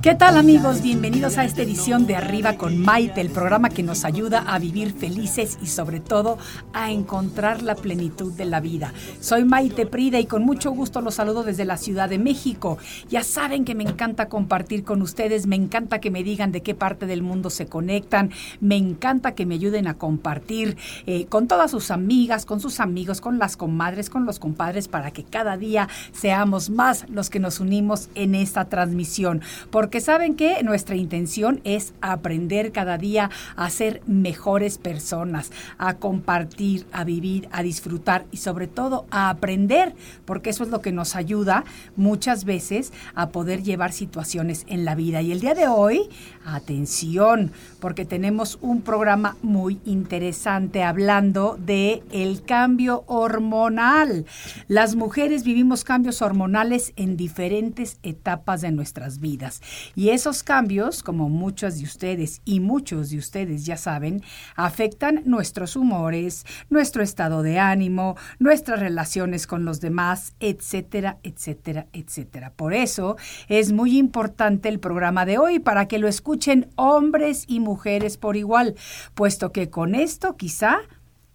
[0.00, 0.80] ¿Qué tal amigos?
[0.80, 4.92] Bienvenidos a esta edición de Arriba con Maite, el programa que nos ayuda a vivir
[4.92, 6.38] felices y sobre todo
[6.72, 8.92] a encontrar la plenitud de la vida.
[9.20, 12.78] Soy Maite Prida y con mucho gusto los saludo desde la Ciudad de México.
[13.10, 16.76] Ya saben que me encanta compartir con ustedes, me encanta que me digan de qué
[16.76, 18.30] parte del mundo se conectan,
[18.60, 23.20] me encanta que me ayuden a compartir eh, con todas sus amigas, con sus amigos,
[23.20, 27.58] con las comadres, con los compadres, para que cada día seamos más los que nos
[27.58, 29.42] unimos en esta transmisión.
[29.88, 36.84] Porque saben que nuestra intención es aprender cada día a ser mejores personas, a compartir,
[36.92, 39.94] a vivir, a disfrutar y sobre todo a aprender,
[40.26, 41.64] porque eso es lo que nos ayuda
[41.96, 45.22] muchas veces a poder llevar situaciones en la vida.
[45.22, 46.10] Y el día de hoy,
[46.44, 47.50] atención,
[47.80, 54.26] porque tenemos un programa muy interesante hablando de el cambio hormonal.
[54.66, 59.60] Las mujeres vivimos cambios hormonales en diferentes etapas de nuestras vidas.
[59.94, 64.22] Y esos cambios, como muchos de ustedes y muchos de ustedes ya saben,
[64.56, 72.52] afectan nuestros humores, nuestro estado de ánimo, nuestras relaciones con los demás, etcétera, etcétera, etcétera.
[72.54, 73.16] Por eso
[73.48, 77.67] es muy importante el programa de hoy para que lo escuchen hombres y mujeres
[78.16, 78.76] por igual,
[79.14, 80.80] puesto que con esto quizá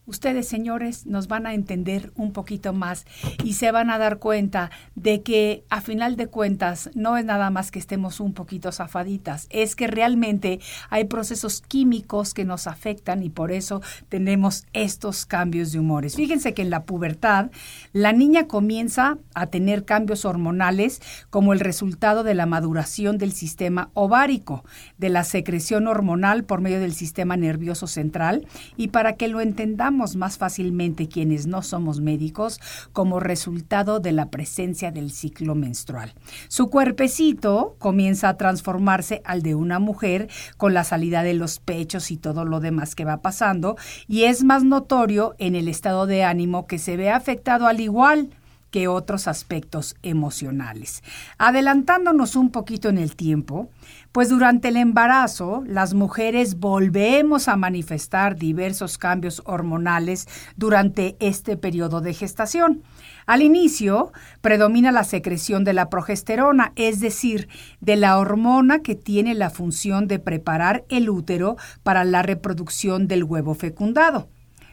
[0.05, 3.05] Ustedes, señores, nos van a entender un poquito más
[3.41, 7.49] y se van a dar cuenta de que a final de cuentas no es nada
[7.51, 10.59] más que estemos un poquito zafaditas, es que realmente
[10.89, 16.17] hay procesos químicos que nos afectan y por eso tenemos estos cambios de humores.
[16.17, 17.49] Fíjense que en la pubertad
[17.93, 23.89] la niña comienza a tener cambios hormonales como el resultado de la maduración del sistema
[23.93, 24.65] ovárico,
[24.97, 29.92] de la secreción hormonal por medio del sistema nervioso central y para que lo entendamos
[29.93, 32.59] más fácilmente quienes no somos médicos
[32.91, 36.13] como resultado de la presencia del ciclo menstrual.
[36.47, 42.11] Su cuerpecito comienza a transformarse al de una mujer con la salida de los pechos
[42.11, 43.77] y todo lo demás que va pasando
[44.07, 48.29] y es más notorio en el estado de ánimo que se ve afectado al igual
[48.73, 51.03] que otros aspectos emocionales.
[51.37, 53.69] Adelantándonos un poquito en el tiempo,
[54.13, 61.99] pues durante el embarazo las mujeres volvemos a manifestar diversos cambios hormonales durante este periodo
[61.99, 62.83] de gestación.
[63.25, 67.49] Al inicio predomina la secreción de la progesterona, es decir,
[67.81, 73.23] de la hormona que tiene la función de preparar el útero para la reproducción del
[73.23, 74.29] huevo fecundado.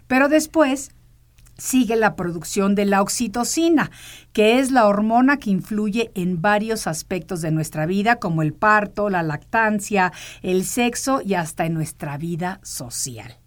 [0.07, 0.91] Pero después
[1.61, 3.91] sigue la producción de la oxitocina,
[4.33, 9.11] que es la hormona que influye en varios aspectos de nuestra vida, como el parto,
[9.11, 10.13] la lactancia,
[10.43, 13.40] el sexo y hasta en nuestra vida social.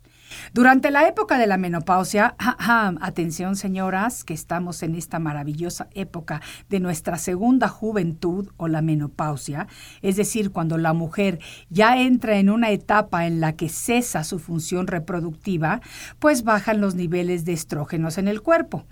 [0.53, 6.79] Durante la época de la menopausia, atención señoras, que estamos en esta maravillosa época de
[6.79, 9.67] nuestra segunda juventud o la menopausia,
[10.01, 11.39] es decir, cuando la mujer
[11.69, 15.81] ya entra en una etapa en la que cesa su función reproductiva,
[16.19, 18.85] pues bajan los niveles de estrógenos en el cuerpo.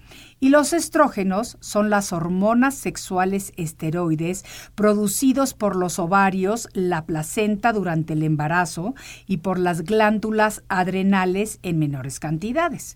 [0.43, 4.43] Y los estrógenos son las hormonas sexuales esteroides
[4.73, 8.95] producidos por los ovarios, la placenta durante el embarazo
[9.27, 12.95] y por las glándulas adrenales en menores cantidades.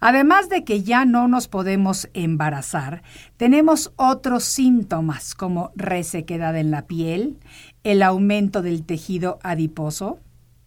[0.00, 3.02] Además de que ya no nos podemos embarazar,
[3.38, 7.38] tenemos otros síntomas como resequedad en la piel,
[7.84, 10.18] el aumento del tejido adiposo,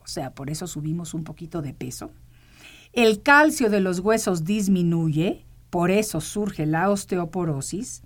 [0.04, 2.10] o sea, por eso subimos un poquito de peso,
[2.94, 5.45] el calcio de los huesos disminuye,
[5.76, 8.02] por eso surge la osteoporosis,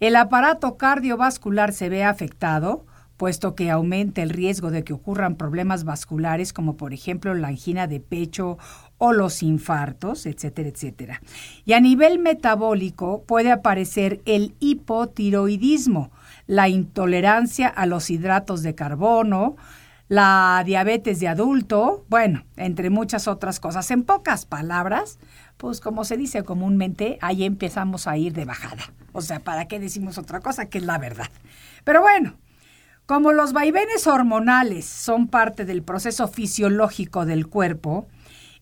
[0.00, 2.84] el aparato cardiovascular se ve afectado,
[3.16, 7.86] puesto que aumenta el riesgo de que ocurran problemas vasculares como por ejemplo la angina
[7.86, 8.58] de pecho
[8.98, 11.22] o los infartos, etcétera, etcétera.
[11.64, 16.10] Y a nivel metabólico puede aparecer el hipotiroidismo,
[16.48, 19.54] la intolerancia a los hidratos de carbono,
[20.08, 23.90] la diabetes de adulto, bueno, entre muchas otras cosas.
[23.90, 25.18] En pocas palabras,
[25.62, 28.82] pues como se dice comúnmente, ahí empezamos a ir de bajada.
[29.12, 31.30] O sea, ¿para qué decimos otra cosa que es la verdad?
[31.84, 32.34] Pero bueno,
[33.06, 38.08] como los vaivenes hormonales son parte del proceso fisiológico del cuerpo,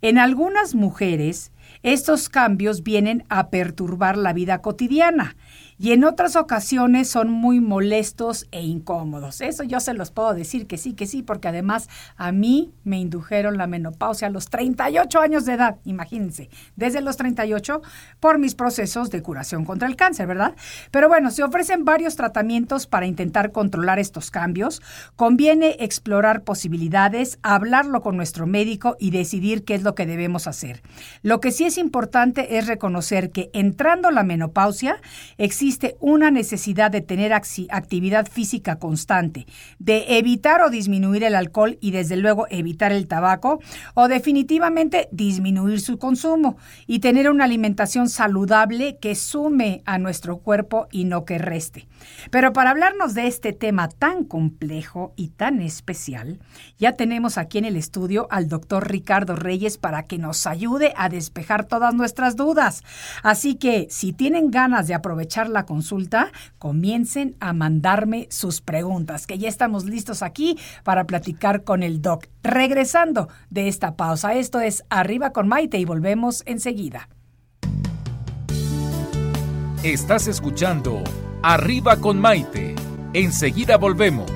[0.03, 1.53] En algunas mujeres,
[1.83, 5.37] estos cambios vienen a perturbar la vida cotidiana
[5.83, 9.41] y en otras ocasiones son muy molestos e incómodos.
[9.41, 11.89] Eso yo se los puedo decir que sí, que sí, porque además
[12.19, 17.17] a mí me indujeron la menopausia a los 38 años de edad, imagínense, desde los
[17.17, 17.81] 38
[18.21, 20.55] por mis procesos de curación contra el cáncer, ¿verdad?
[20.91, 24.83] Pero bueno, se ofrecen varios tratamientos para intentar controlar estos cambios.
[25.17, 30.83] Conviene explorar posibilidades, hablarlo con nuestro médico y decidir qué es lo que debemos hacer.
[31.23, 35.01] Lo que sí es importante es reconocer que entrando la menopausia
[35.39, 39.47] existe existe una necesidad de tener actividad física constante,
[39.79, 43.61] de evitar o disminuir el alcohol y desde luego evitar el tabaco,
[43.95, 46.57] o definitivamente disminuir su consumo
[46.89, 51.87] y tener una alimentación saludable que sume a nuestro cuerpo y no que reste.
[52.33, 56.41] Pero para hablarnos de este tema tan complejo y tan especial,
[56.79, 61.09] ya tenemos aquí en el estudio al doctor Ricardo Reyes para que nos ayude a
[61.09, 62.83] despejar todas nuestras dudas.
[63.23, 69.39] Así que si tienen ganas de aprovechar la consulta, comiencen a mandarme sus preguntas, que
[69.39, 72.27] ya estamos listos aquí para platicar con el doc.
[72.43, 77.09] Regresando de esta pausa, esto es Arriba con Maite y volvemos enseguida.
[79.83, 81.03] Estás escuchando
[81.43, 82.75] Arriba con Maite.
[83.15, 84.31] Enseguida volvemos.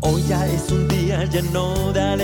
[0.00, 2.23] Hoy ya es un día lleno de alegría,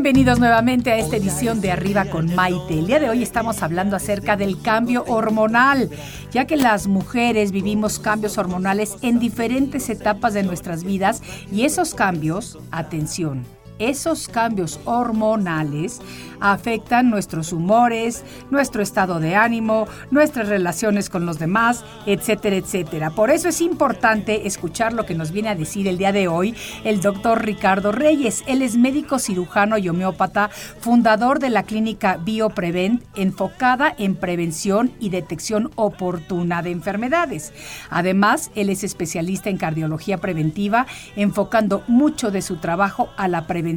[0.00, 2.78] Bienvenidos nuevamente a esta edición de Arriba con Maite.
[2.78, 5.90] El día de hoy estamos hablando acerca del cambio hormonal,
[6.30, 11.96] ya que las mujeres vivimos cambios hormonales en diferentes etapas de nuestras vidas y esos
[11.96, 13.44] cambios, atención,
[13.78, 16.00] esos cambios hormonales
[16.40, 23.10] afectan nuestros humores, nuestro estado de ánimo, nuestras relaciones con los demás, etcétera, etcétera.
[23.10, 26.54] Por eso es importante escuchar lo que nos viene a decir el día de hoy
[26.84, 28.44] el doctor Ricardo Reyes.
[28.46, 30.48] Él es médico cirujano y homeópata,
[30.80, 37.52] fundador de la clínica BioPrevent, enfocada en prevención y detección oportuna de enfermedades.
[37.90, 40.86] Además, él es especialista en cardiología preventiva,
[41.16, 43.67] enfocando mucho de su trabajo a la prevención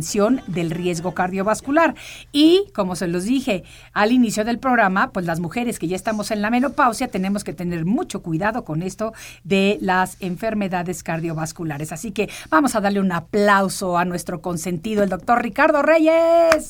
[0.48, 1.96] del riesgo cardiovascular.
[2.32, 6.32] Y, como se los dije al inicio del programa, pues las mujeres que ya estamos
[6.32, 11.92] en la menopausia tenemos que tener mucho cuidado con esto de las enfermedades cardiovasculares.
[11.92, 16.70] Así que vamos a darle un aplauso a nuestro consentido, el doctor Ricardo Reyes.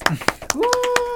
[0.56, 0.62] ¡Uh!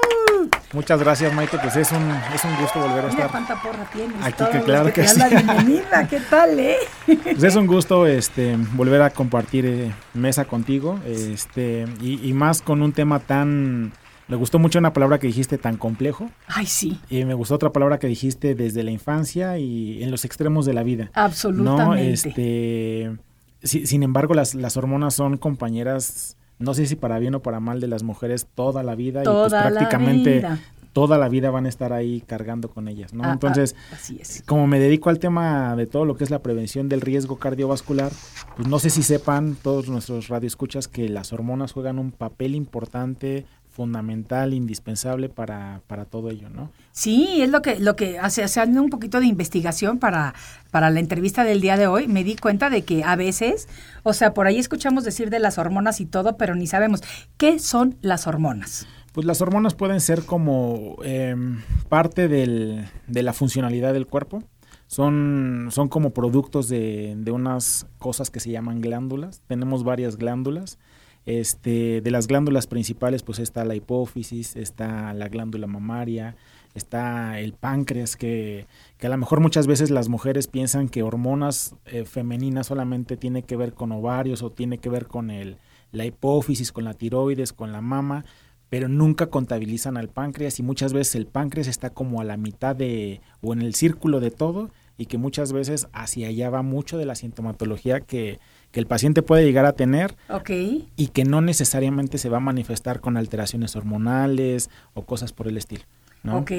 [0.73, 1.57] Muchas gracias, Maite.
[1.59, 3.29] Pues es un, es un gusto volver a estar.
[3.31, 4.15] cuánta porra tienes.
[4.23, 5.19] Aquí, que claro que dan sí.
[5.19, 6.07] la bienvenida.
[6.07, 6.77] ¿Qué tal, eh?
[7.23, 10.99] Pues es un gusto este, volver a compartir eh, mesa contigo.
[11.05, 13.93] Este, y, y más con un tema tan.
[14.27, 16.31] Me gustó mucho una palabra que dijiste tan complejo.
[16.47, 20.25] Ay, sí, Y me gustó otra palabra que dijiste desde la infancia y en los
[20.25, 21.11] extremos de la vida.
[21.13, 21.83] absolutamente.
[21.83, 23.15] No, este.
[23.61, 27.59] si- sin embargo, las, las hormonas son compañeras, no sé si para bien o para
[27.59, 29.21] mal, de las mujeres toda la vida.
[29.23, 30.59] y pues prácticamente vida.
[30.93, 33.23] toda la vida van a estar ahí cargando con ellas, ¿no?
[33.23, 34.43] Ah, ah, Entonces, así es.
[34.45, 38.11] como me dedico al tema de todo lo que es la prevención del riesgo cardiovascular,
[38.55, 43.45] pues no sé si sepan todos nuestros radioescuchas que las hormonas juegan un papel importante,
[43.75, 46.71] fundamental, indispensable para, para todo ello, ¿no?
[46.93, 50.33] Sí, es lo que, lo que hace, haciendo un poquito de investigación para,
[50.71, 53.67] para la entrevista del día de hoy, me di cuenta de que a veces,
[54.03, 57.01] o sea, por ahí escuchamos decir de las hormonas y todo, pero ni sabemos
[57.37, 58.87] qué son las hormonas.
[59.11, 64.41] Pues las hormonas pueden ser como em, parte del- de la funcionalidad del cuerpo.
[64.87, 69.41] Son, son como productos de, de unas cosas que se llaman glándulas.
[69.47, 70.77] Tenemos varias glándulas.
[71.25, 76.35] Este, de las glándulas principales, pues está la hipófisis, está la glándula mamaria,
[76.75, 78.67] está el páncreas, que,
[78.97, 83.41] que a lo mejor muchas veces las mujeres piensan que hormonas eh, femeninas solamente tiene
[83.41, 85.57] que ver con ovarios o tiene que ver con el,
[85.91, 88.25] la hipófisis, con la tiroides, con la mama,
[88.69, 92.75] pero nunca contabilizan al páncreas y muchas veces el páncreas está como a la mitad
[92.75, 96.97] de o en el círculo de todo y que muchas veces hacia allá va mucho
[96.97, 98.39] de la sintomatología que,
[98.75, 100.49] que el paciente puede llegar a tener Ok.
[100.49, 105.55] y que no necesariamente se va a manifestar con alteraciones hormonales o cosas por el
[105.55, 105.85] estilo.
[106.23, 106.39] ¿no?
[106.39, 106.51] Ok.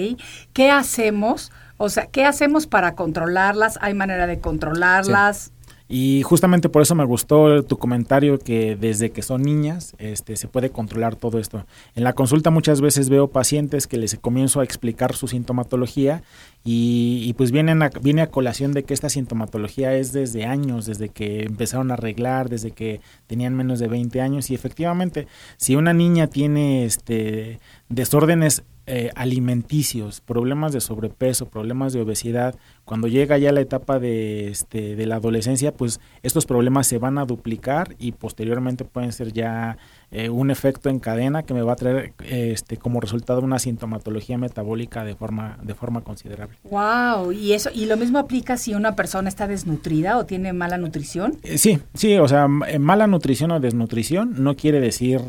[0.54, 1.52] ¿Qué hacemos?
[1.76, 3.78] O sea, ¿qué hacemos para controlarlas?
[3.82, 5.52] ¿Hay manera de controlarlas?
[5.88, 10.49] Y justamente por eso me gustó tu comentario que desde que son niñas este, se
[10.49, 11.64] puede controlar todo esto.
[11.95, 16.25] En la consulta muchas veces veo pacientes que les comienzo a explicar su sintomatología
[16.64, 20.87] y, y pues vienen a, viene a colación de que esta sintomatología es desde años,
[20.87, 25.76] desde que empezaron a arreglar, desde que tenían menos de 20 años y efectivamente si
[25.76, 33.37] una niña tiene este, desórdenes eh, alimenticios, problemas de sobrepeso, problemas de obesidad, cuando llega
[33.37, 37.97] ya la etapa de, este, de la adolescencia, pues estos problemas se van a duplicar
[37.99, 39.76] y posteriormente pueden ser ya
[40.12, 44.38] eh, un efecto en cadena que me va a traer este, como resultado una sintomatología
[44.38, 46.57] metabólica de forma, de forma considerable.
[46.71, 50.78] Wow, y eso y lo mismo aplica si una persona está desnutrida o tiene mala
[50.78, 51.38] nutrición.
[51.43, 55.21] Eh, sí, sí, o sea, eh, mala nutrición o desnutrición no quiere decir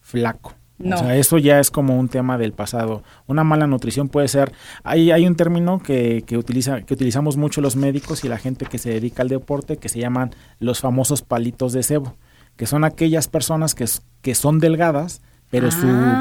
[0.00, 0.54] flaco.
[0.78, 0.96] No.
[0.96, 3.02] O sea, eso ya es como un tema del pasado.
[3.26, 4.52] Una mala nutrición puede ser,
[4.84, 8.66] hay, hay un término que, que, utiliza, que utilizamos mucho los médicos y la gente
[8.66, 12.14] que se dedica al deporte que se llaman los famosos palitos de cebo,
[12.56, 13.86] que son aquellas personas que,
[14.20, 15.70] que son delgadas, pero Ah.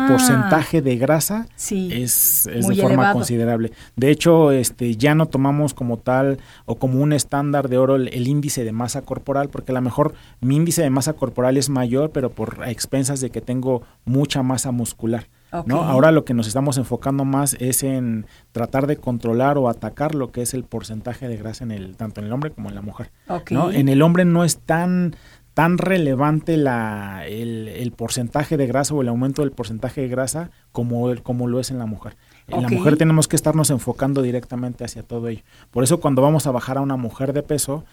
[0.07, 1.89] su porcentaje de grasa Sí.
[1.91, 3.13] es, es de forma elevado.
[3.15, 3.71] considerable.
[3.95, 8.07] De hecho, este, ya no tomamos como tal o como un estándar de oro el,
[8.13, 11.69] el índice de masa corporal, porque a lo mejor mi índice de masa corporal es
[11.69, 15.27] mayor, pero por a expensas de que tengo mucha masa muscular.
[15.67, 15.83] ¿no?
[15.83, 20.29] Ahora lo que nos estamos enfocando más es en tratar de controlar o atacar lo
[20.29, 22.81] que es el porcentaje de grasa en el tanto en el hombre como en la
[22.81, 23.09] mujer.
[23.51, 23.71] ¿no?
[23.71, 25.15] En el hombre no es tan
[25.55, 30.51] tan relevante la, el, el porcentaje de grasa o el aumento del porcentaje de grasa
[30.73, 32.17] como, el, como lo es en la mujer.
[32.49, 35.41] En la mujer tenemos que estarnos enfocando directamente hacia todo ello.
[35.71, 37.85] Por eso cuando vamos a bajar a una mujer de peso,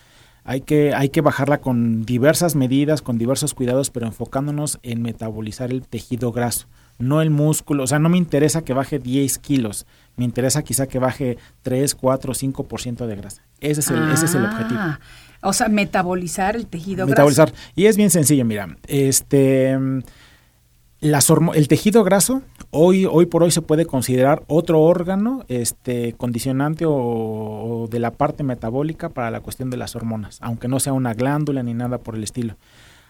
[0.44, 5.70] hay que, hay que bajarla con diversas medidas, con diversos cuidados, pero enfocándonos en metabolizar
[5.70, 6.66] el tejido graso,
[6.98, 7.84] no el músculo.
[7.84, 11.94] O sea, no me interesa que baje 10 kilos, me interesa quizá que baje 3,
[11.94, 13.42] 4, 5% de grasa.
[13.60, 14.80] Ese es el, ese es el objetivo.
[15.42, 17.50] O sea, metabolizar el tejido Metabolizar.
[17.50, 17.62] graso.
[17.74, 19.76] Y es bien sencillo, mira, este
[21.00, 26.12] las hormo- el tejido graso hoy hoy por hoy se puede considerar otro órgano este
[26.12, 30.78] condicionante o, o de la parte metabólica para la cuestión de las hormonas, aunque no
[30.78, 32.56] sea una glándula ni nada por el estilo.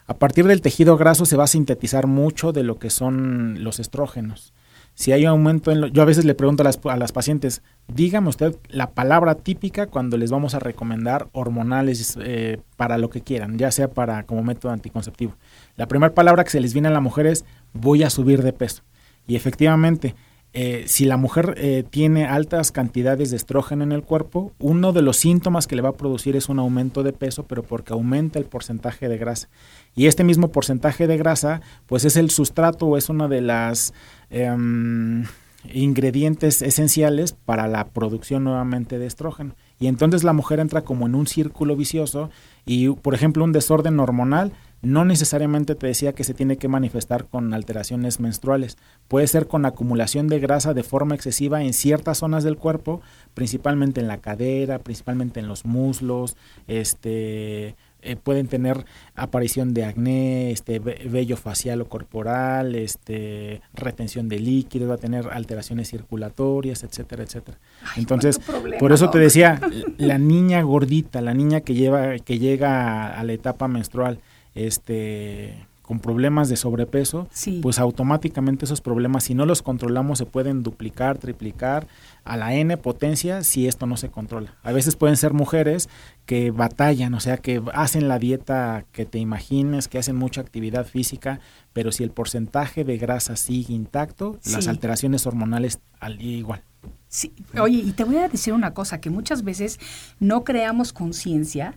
[0.07, 3.79] A partir del tejido graso se va a sintetizar mucho de lo que son los
[3.79, 4.53] estrógenos.
[4.95, 7.13] Si hay un aumento en lo- yo a veces le pregunto a las, a las
[7.13, 13.09] pacientes, dígame usted la palabra típica cuando les vamos a recomendar hormonales eh, para lo
[13.11, 15.35] que quieran, ya sea para como método anticonceptivo.
[15.77, 18.53] La primera palabra que se les viene a la mujer es voy a subir de
[18.53, 18.83] peso.
[19.27, 20.15] Y efectivamente,
[20.55, 25.01] eh, si la mujer eh, tiene altas cantidades de estrógeno en el cuerpo, uno de
[25.01, 28.39] los síntomas que le va a producir es un aumento de peso, pero porque aumenta
[28.39, 29.49] el porcentaje de grasa.
[29.95, 33.95] Y este mismo porcentaje de grasa, pues es el sustrato o es una de las
[34.33, 35.25] em,
[35.73, 39.55] ingredientes esenciales para la producción nuevamente de estrógeno.
[39.79, 42.31] Y entonces la mujer entra como en un círculo vicioso
[42.67, 47.27] y, por ejemplo, un desorden hormonal no necesariamente te decía que se tiene que manifestar
[47.27, 48.77] con alteraciones menstruales.
[49.07, 53.01] Puede ser con acumulación de grasa de forma excesiva en ciertas zonas del cuerpo,
[53.33, 56.37] principalmente en la cadera, principalmente en los muslos,
[56.67, 64.29] este eh, pueden tener aparición de acné, este ve- vello facial o corporal, este retención
[64.29, 67.59] de líquidos, va a tener alteraciones circulatorias, etcétera, etcétera.
[67.97, 69.61] Entonces, problema, por eso te decía,
[69.99, 74.19] la niña gordita, la niña que lleva que llega a, a la etapa menstrual,
[74.55, 77.59] este con problemas de sobrepeso, Sí.
[77.63, 81.87] pues automáticamente esos problemas, si no los controlamos, se pueden duplicar, triplicar
[82.25, 84.55] a la N potencia si esto no se controla.
[84.63, 85.89] A veces pueden ser mujeres
[86.25, 90.87] que batallan, o sea, que hacen la dieta que te imagines, que hacen mucha actividad
[90.87, 91.41] física,
[91.73, 96.63] pero si el porcentaje de grasa sigue intacto, las alteraciones hormonales al igual.
[97.09, 99.79] Sí, oye, y te voy a decir una cosa, que muchas veces
[100.19, 101.75] no creamos conciencia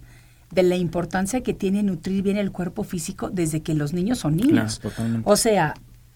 [0.55, 4.37] de la importancia que tiene nutrir bien el cuerpo físico desde que los niños son
[4.37, 4.79] niños.
[4.79, 5.21] Claro.
[5.25, 5.75] O sea,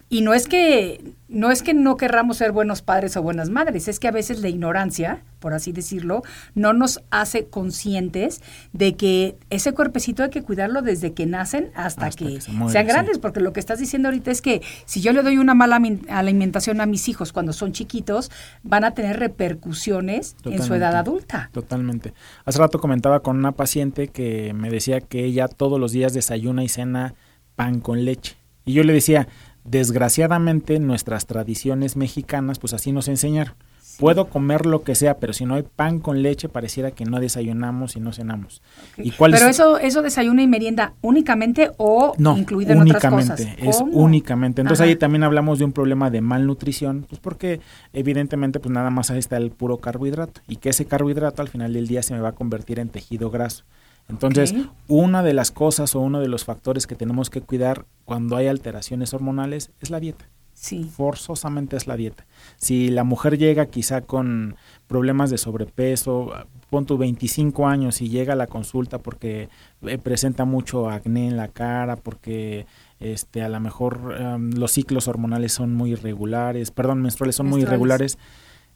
[0.10, 3.88] y no es que no es que no querramos ser buenos padres o buenas madres,
[3.88, 6.24] es que a veces la ignorancia, por así decirlo,
[6.56, 8.42] no nos hace conscientes
[8.74, 12.52] de que ese cuerpecito hay que cuidarlo desde que nacen hasta, Hasta que, que se
[12.52, 12.92] mueren, sean sí.
[12.92, 15.80] grandes, porque lo que estás diciendo ahorita es que si yo le doy una mala
[16.10, 18.32] alimentación a mis hijos cuando son chiquitos,
[18.64, 21.52] van a tener repercusiones en su edad adulta.
[21.54, 22.14] Totalmente.
[22.44, 26.64] Hace rato comentaba con una paciente que me decía que ella todos los días desayuna
[26.64, 27.14] y cena
[27.56, 28.36] pan con leche.
[28.66, 29.28] Y yo le decía,
[29.64, 33.56] desgraciadamente nuestras tradiciones mexicanas pues así nos enseñaron.
[34.00, 37.20] Puedo comer lo que sea, pero si no hay pan con leche, pareciera que no
[37.20, 38.62] desayunamos y no cenamos.
[38.96, 43.42] ¿Y cuál pero eso, eso desayuna y merienda únicamente o no, incluido en otras cosas.
[43.58, 44.62] Es únicamente.
[44.62, 47.60] Entonces ahí también hablamos de un problema de malnutrición, pues porque
[47.92, 51.74] evidentemente pues nada más ahí está el puro carbohidrato y que ese carbohidrato al final
[51.74, 53.66] del día se me va a convertir en tejido graso.
[54.10, 54.56] Entonces,
[54.88, 58.48] una de las cosas o uno de los factores que tenemos que cuidar cuando hay
[58.48, 60.26] alteraciones hormonales es la dieta.
[60.54, 60.84] Sí.
[60.84, 62.26] Forzosamente es la dieta.
[62.58, 66.34] Si la mujer llega quizá con problemas de sobrepeso,
[66.70, 69.48] pon tu 25 años y llega a la consulta porque
[69.84, 72.66] eh, presenta mucho acné en la cara, porque
[73.00, 77.62] este a lo mejor em, los ciclos hormonales son muy irregulares, perdón, menstruales son muy
[77.62, 78.18] irregulares.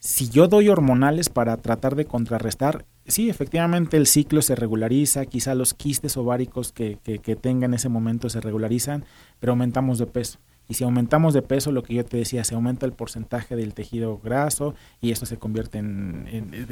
[0.05, 5.55] Si yo doy hormonales para tratar de contrarrestar, sí, efectivamente el ciclo se regulariza, quizá
[5.55, 9.05] los quistes ováricos que, que, que tenga en ese momento se regularizan,
[9.39, 10.39] pero aumentamos de peso.
[10.74, 13.75] Y si aumentamos de peso, lo que yo te decía, se aumenta el porcentaje del
[13.75, 16.25] tejido graso y eso se convierte en,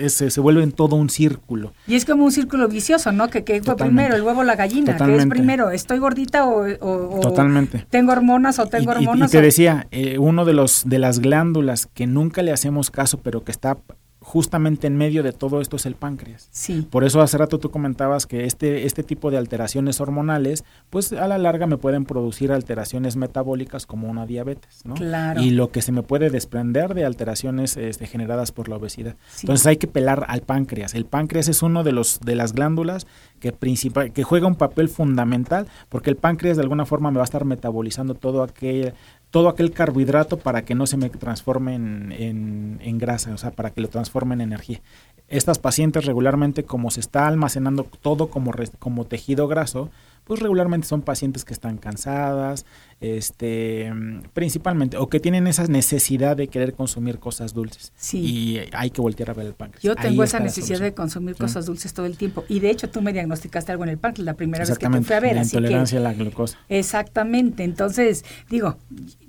[0.07, 1.71] se, vuelve en todo un círculo.
[1.85, 3.29] Y es como un círculo vicioso, ¿no?
[3.29, 7.85] Que, que fue primero, el huevo la gallina, que es primero, estoy gordita o, Totalmente.
[7.91, 9.29] tengo hormonas o tengo hormonas.
[9.29, 13.19] Y, te decía, eh, uno de los de las glándulas que nunca le hacemos caso,
[13.19, 13.77] pero que está
[14.21, 16.47] justamente en medio de todo esto es el páncreas.
[16.51, 16.87] Sí.
[16.89, 21.27] Por eso hace rato tú comentabas que este, este tipo de alteraciones hormonales, pues a
[21.27, 24.93] la larga me pueden producir alteraciones metabólicas como una diabetes, ¿no?
[24.93, 25.41] Claro.
[25.41, 29.15] Y lo que se me puede desprender de alteraciones este, generadas por la obesidad.
[29.41, 30.93] Entonces hay que pelar al páncreas.
[30.93, 33.07] El páncreas es uno de los de las glándulas
[33.39, 37.23] que principal, que juega un papel fundamental, porque el páncreas de alguna forma me va
[37.23, 38.93] a estar metabolizando todo aquel
[39.31, 43.71] todo aquel carbohidrato para que no se me transforme en, en, grasa, o sea, para
[43.71, 44.81] que lo transforme en energía.
[45.29, 49.89] Estas pacientes regularmente, como se está almacenando todo como, como tejido graso,
[50.25, 52.65] pues regularmente son pacientes que están cansadas,
[53.01, 53.91] este,
[54.33, 57.91] principalmente, o que tienen esa necesidad de querer consumir cosas dulces.
[57.97, 58.19] Sí.
[58.19, 59.81] Y hay que voltear a ver el páncreas.
[59.81, 62.45] Yo tengo esa necesidad de consumir cosas dulces todo el tiempo.
[62.47, 65.01] Y de hecho tú me diagnosticaste algo en el páncreas la primera vez que te
[65.01, 65.35] fui a ver.
[65.35, 66.59] La intolerancia a la glucosa.
[66.69, 67.63] Exactamente.
[67.63, 68.77] Entonces, digo,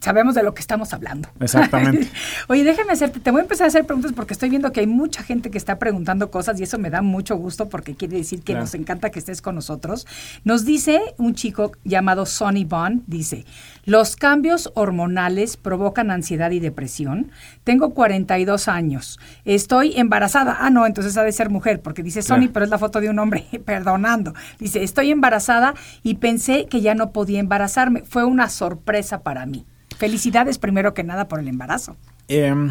[0.00, 1.30] sabemos de lo que estamos hablando.
[1.40, 2.10] Exactamente.
[2.48, 4.86] Oye, déjame hacerte, te voy a empezar a hacer preguntas porque estoy viendo que hay
[4.86, 8.42] mucha gente que está preguntando cosas y eso me da mucho gusto porque quiere decir
[8.42, 10.06] que nos encanta que estés con nosotros.
[10.44, 13.46] Nos dice un chico llamado Sonny Bond, dice,
[13.84, 17.30] los cambios hormonales provocan ansiedad y depresión.
[17.64, 19.18] Tengo 42 años.
[19.44, 20.58] Estoy embarazada.
[20.60, 23.10] Ah, no, entonces ha de ser mujer, porque dice Sony, pero es la foto de
[23.10, 24.34] un hombre, perdonando.
[24.58, 28.02] Dice, estoy embarazada y pensé que ya no podía embarazarme.
[28.02, 29.66] Fue una sorpresa para mí.
[29.98, 31.96] Felicidades primero que nada por el embarazo.
[32.28, 32.70] Em,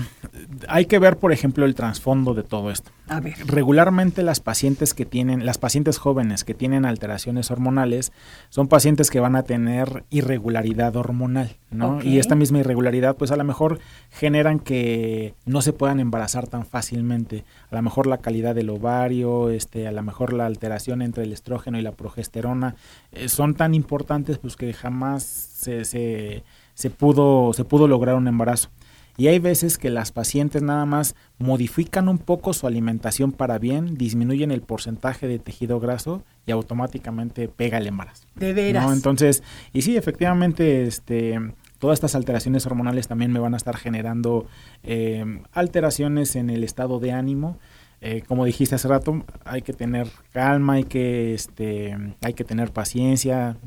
[0.67, 2.91] hay que ver, por ejemplo, el trasfondo de todo esto.
[3.07, 3.35] A ver.
[3.45, 8.13] Regularmente las pacientes que tienen, las pacientes jóvenes que tienen alteraciones hormonales,
[8.49, 12.01] son pacientes que van a tener irregularidad hormonal, ¿no?
[12.01, 16.65] Y esta misma irregularidad, pues a lo mejor generan que no se puedan embarazar tan
[16.65, 17.43] fácilmente.
[17.69, 21.33] A lo mejor la calidad del ovario, este, a lo mejor la alteración entre el
[21.33, 22.75] estrógeno y la progesterona,
[23.11, 28.27] eh, son tan importantes pues que jamás se, se, se pudo, se pudo lograr un
[28.27, 28.69] embarazo.
[29.17, 33.95] Y hay veces que las pacientes nada más modifican un poco su alimentación para bien,
[33.95, 38.25] disminuyen el porcentaje de tejido graso y automáticamente pega el embarazo.
[38.35, 38.91] De veras.
[38.91, 39.43] Entonces,
[39.73, 41.39] y sí, efectivamente, este,
[41.79, 44.47] todas estas alteraciones hormonales también me van a estar generando
[44.83, 47.57] eh, alteraciones en el estado de ánimo.
[48.03, 52.71] Eh, como dijiste hace rato, hay que tener calma, hay que, este, hay que tener
[52.71, 53.57] paciencia,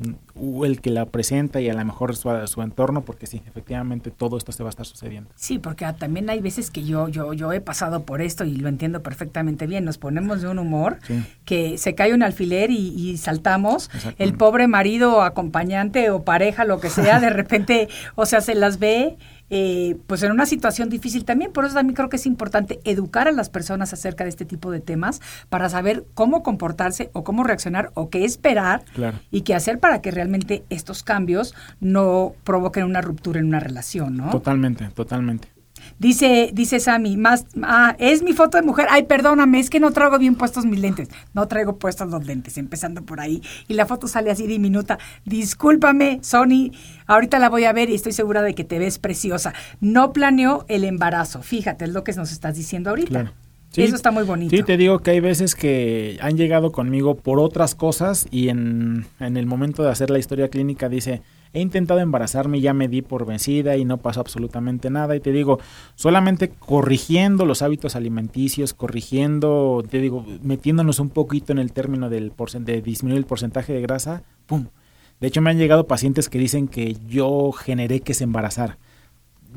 [0.61, 4.37] el que la presenta y a lo mejor su, su, entorno, porque sí, efectivamente todo
[4.37, 5.29] esto se va a estar sucediendo.
[5.35, 8.67] Sí, porque también hay veces que yo, yo, yo he pasado por esto y lo
[8.67, 9.85] entiendo perfectamente bien.
[9.85, 10.97] Nos ponemos de un humor
[11.45, 13.89] que se cae un alfiler y, y saltamos.
[14.17, 18.79] El pobre marido, acompañante o pareja, lo que sea, de repente, o sea, se las
[18.79, 19.15] ve
[19.49, 21.51] eh, pues en una situación difícil también.
[21.51, 24.71] Por eso también creo que es importante educar a las personas acerca de este tipo
[24.71, 28.83] de temas para saber cómo comportarse o cómo reaccionar o qué esperar
[29.31, 34.17] y qué hacer para que realmente estos cambios no provoquen una ruptura en una relación,
[34.17, 34.29] ¿no?
[34.29, 35.54] Totalmente, totalmente.
[35.99, 38.87] Dice, dice Sammy, más, ah, es mi foto de mujer.
[38.89, 41.09] Ay, perdóname, es que no traigo bien puestos mis lentes.
[41.33, 43.41] No traigo puestos los lentes, empezando por ahí.
[43.67, 44.99] Y la foto sale así diminuta.
[45.25, 46.71] Discúlpame, Sony,
[47.07, 49.53] ahorita la voy a ver y estoy segura de que te ves preciosa.
[49.79, 51.41] No planeó el embarazo.
[51.41, 53.33] Fíjate, es lo que nos estás diciendo ahorita.
[53.75, 54.55] Eso está muy bonito.
[54.55, 59.05] Sí, te digo que hay veces que han llegado conmigo por otras cosas y en,
[59.19, 61.21] en el momento de hacer la historia clínica dice,
[61.55, 65.15] he intentado embarazarme y ya me di por vencida y no pasó absolutamente nada.
[65.15, 65.59] Y te digo,
[65.95, 72.33] solamente corrigiendo los hábitos alimenticios, corrigiendo, te digo, metiéndonos un poquito en el término del
[72.59, 74.67] de disminuir el porcentaje de grasa, ¡pum!
[75.21, 78.77] De hecho, me han llegado pacientes que dicen que yo generé que se embarazara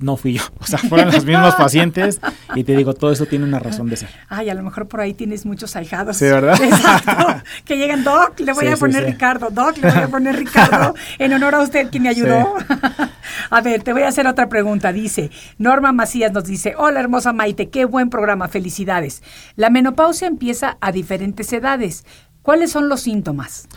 [0.01, 2.21] no fui yo, o sea, fueron los mismos pacientes
[2.55, 4.09] y te digo, todo eso tiene una razón de ser.
[4.29, 6.17] Ay, a lo mejor por ahí tienes muchos ahijados.
[6.17, 6.59] Sí, ¿verdad?
[6.63, 7.43] Exacto.
[7.65, 9.13] Que llegan, Doc, le voy Sí, a poner sí.
[9.13, 12.55] Ricardo, Doc, le voy a poner Ricardo, en honor a usted que me ayudó.
[13.51, 14.93] A ver, te voy a hacer otra pregunta.
[14.93, 19.23] Dice, Norma Macías nos dice, hola hermosa Maite, qué buen programa, felicidades.
[19.57, 22.05] La menopausia empieza a diferentes edades.
[22.43, 23.69] ¿Cuáles son los síntomas?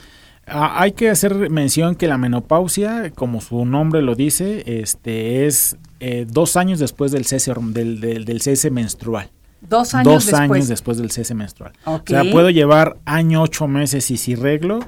[0.47, 5.77] Ah, hay que hacer mención que la menopausia, como su nombre lo dice, este es
[6.01, 9.29] eh, dos años después del cese, del, del- del cese menstrual.
[9.61, 10.41] Dos años dos después.
[10.51, 11.73] años después del cese menstrual.
[11.85, 14.79] O sea, puedo llevar año, ocho meses y si reglo,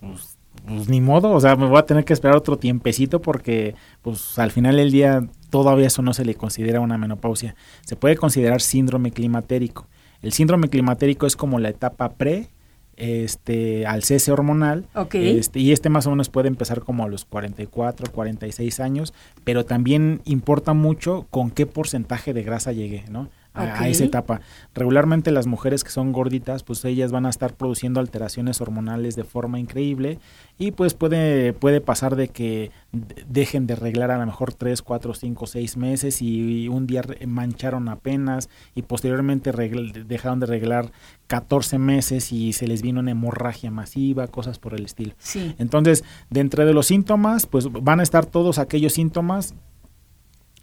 [0.00, 3.74] pues, pues ni modo, o sea, me voy a tener que esperar otro tiempecito porque
[4.00, 7.54] pues al final del día todavía eso no se le considera una menopausia.
[7.84, 9.86] Se puede considerar síndrome climatérico.
[10.22, 12.48] El síndrome climatérico es como la etapa pre
[12.96, 15.14] este al cese hormonal Ok.
[15.14, 19.64] este, y este más o menos puede empezar como a los 44, 46 años, pero
[19.64, 23.28] también importa mucho con qué porcentaje de grasa llegué, ¿no?
[23.54, 24.40] A, esa etapa.
[24.74, 29.24] Regularmente las mujeres que son gorditas, pues ellas van a estar produciendo alteraciones hormonales de
[29.24, 30.18] forma increíble
[30.58, 34.80] y pues puede, puede pasar de que de- dejen de arreglar a lo mejor 3,
[34.80, 40.90] 4, 5, 6 meses y un día mancharon apenas y posteriormente regl- dejaron de arreglar
[41.26, 45.14] 14 meses y se les vino una hemorragia masiva, cosas por el estilo.
[45.18, 45.54] Sí.
[45.58, 49.54] Entonces, dentro de los síntomas, pues van a estar todos aquellos síntomas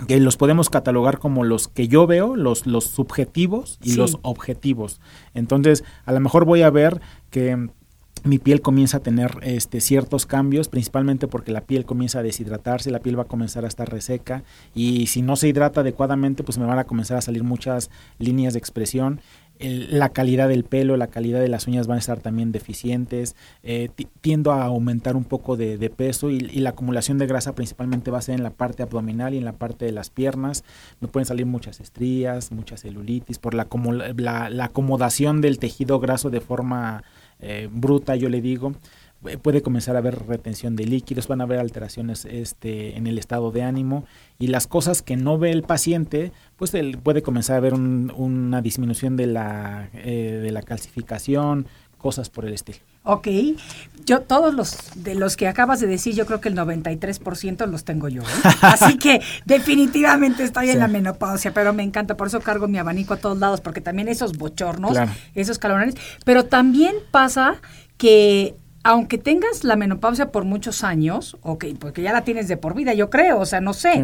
[0.07, 3.97] que los podemos catalogar como los que yo veo, los, los subjetivos y Sí.
[3.97, 4.99] los objetivos.
[5.33, 7.69] Entonces, a lo mejor voy a ver que
[8.25, 12.91] mi piel comienza a tener este, ciertos cambios, principalmente porque la piel comienza a deshidratarse,
[12.91, 14.43] la piel va a comenzar a estar reseca
[14.75, 18.53] y si no se hidrata adecuadamente, pues me van a comenzar a salir muchas líneas
[18.53, 19.21] de expresión.
[19.59, 23.35] El- la calidad del pelo, la calidad de las uñas van a estar también deficientes,
[23.61, 27.53] eh, ti- tiendo a aumentar un poco de, peso y, y la acumulación de grasa
[27.55, 30.63] principalmente va a ser en la parte abdominal y en la parte de las piernas.
[31.01, 33.67] Me pueden salir muchas estrías, mucha celulitis, por la,
[34.15, 37.03] la, la acomodación del tejido graso de forma
[37.41, 38.73] eh, bruta, yo le digo.
[39.25, 43.17] Eh, Puede comenzar a haber retención de líquidos, van a haber alteraciones este, en el
[43.17, 44.05] estado de ánimo
[44.37, 48.13] y las cosas que no ve el paciente, pues él puede comenzar a haber un-
[48.15, 52.77] una disminución de la, eh, de la calcificación, cosas por el estilo.
[53.03, 53.27] Ok,
[54.05, 57.83] yo todos los de los que acabas de decir, yo creo que el 93% los
[57.83, 58.21] tengo yo.
[58.21, 58.25] ¿eh?
[58.61, 63.13] Así que definitivamente estoy en la menopausia, pero me encanta, por eso cargo mi abanico
[63.13, 65.11] a todos lados, porque también esos bochornos, Claro.
[65.35, 67.55] esos calorones, pero también pasa
[67.97, 72.75] que aunque tengas la menopausia por muchos años, ok, porque ya la tienes de por
[72.75, 74.03] vida, yo creo, o sea, no sé, Sí.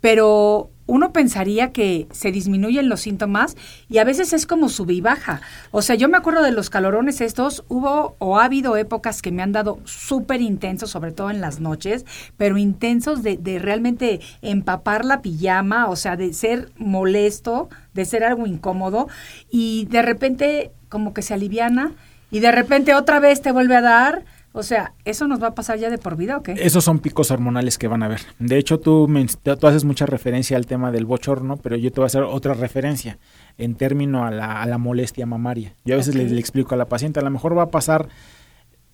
[0.00, 3.56] pero uno pensaría que se disminuyen los síntomas
[3.90, 5.42] y a veces es como sube y baja.
[5.70, 9.30] O sea, yo me acuerdo de los calorones estos, hubo o ha habido épocas que
[9.30, 12.06] me han dado súper intensos, sobre todo en las noches,
[12.38, 18.24] pero intensos de, de realmente empapar la pijama, o sea, de ser molesto, de ser
[18.24, 19.08] algo incómodo
[19.50, 21.92] y de repente como que se aliviana
[22.30, 24.24] y de repente otra vez te vuelve a dar.
[24.52, 26.52] O sea, ¿eso nos va a pasar ya de por vida o qué?
[26.58, 28.20] Esos son picos hormonales que van a haber.
[28.38, 32.00] De hecho, tú, men- tú haces mucha referencia al tema del bochorno, pero yo te
[32.00, 33.18] voy a hacer otra referencia
[33.58, 35.74] en término a la, a la molestia mamaria.
[35.84, 38.08] Yo a veces le explico a la paciente, a lo mejor va a pasar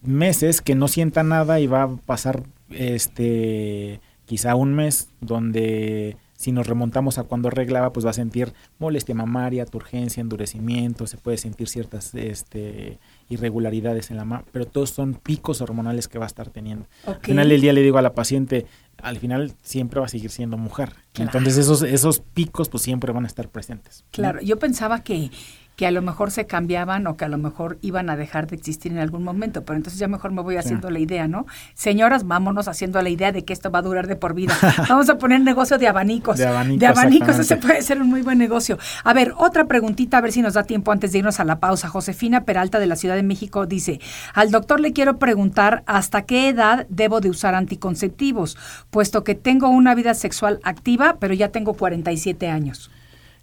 [0.03, 6.51] meses que no sienta nada y va a pasar este quizá un mes donde si
[6.53, 11.38] nos remontamos a cuando arreglaba, pues va a sentir molestia mamaria, turgencia, endurecimiento, se puede
[11.38, 16.28] sentir ciertas este, irregularidades en la mama, pero todos son picos hormonales que va a
[16.28, 16.87] estar teniendo.
[17.06, 18.66] Al final del día le digo a la paciente,
[19.02, 20.90] al final siempre va a seguir siendo mujer.
[21.12, 21.30] Claro.
[21.30, 24.02] Entonces esos, esos picos pues siempre van a estar presentes.
[24.02, 24.08] ¿no?
[24.12, 25.30] Claro, yo pensaba que,
[25.76, 28.56] que a lo mejor se cambiaban o que a lo mejor iban a dejar de
[28.56, 31.46] existir en algún momento, pero entonces ya mejor me voy haciendo la idea, ¿no?
[31.74, 34.54] Señoras, vámonos haciendo la idea de que esto va a durar de por vida.
[34.88, 36.38] Vamos a poner negocio de abanicos.
[36.38, 38.78] De abanicos, De abanicos, ese puede ser un muy buen negocio.
[39.02, 41.58] A ver, otra preguntita, a ver si nos da tiempo antes de irnos a la
[41.58, 41.88] pausa.
[41.88, 44.00] Josefina Peralta de la Ciudad de México dice,
[44.32, 48.56] al doctor le quiero preguntar hasta qué edad debo de usar anticonceptivos,
[48.90, 52.90] puesto que tengo una vida sexual activa, pero ya tengo 47 años.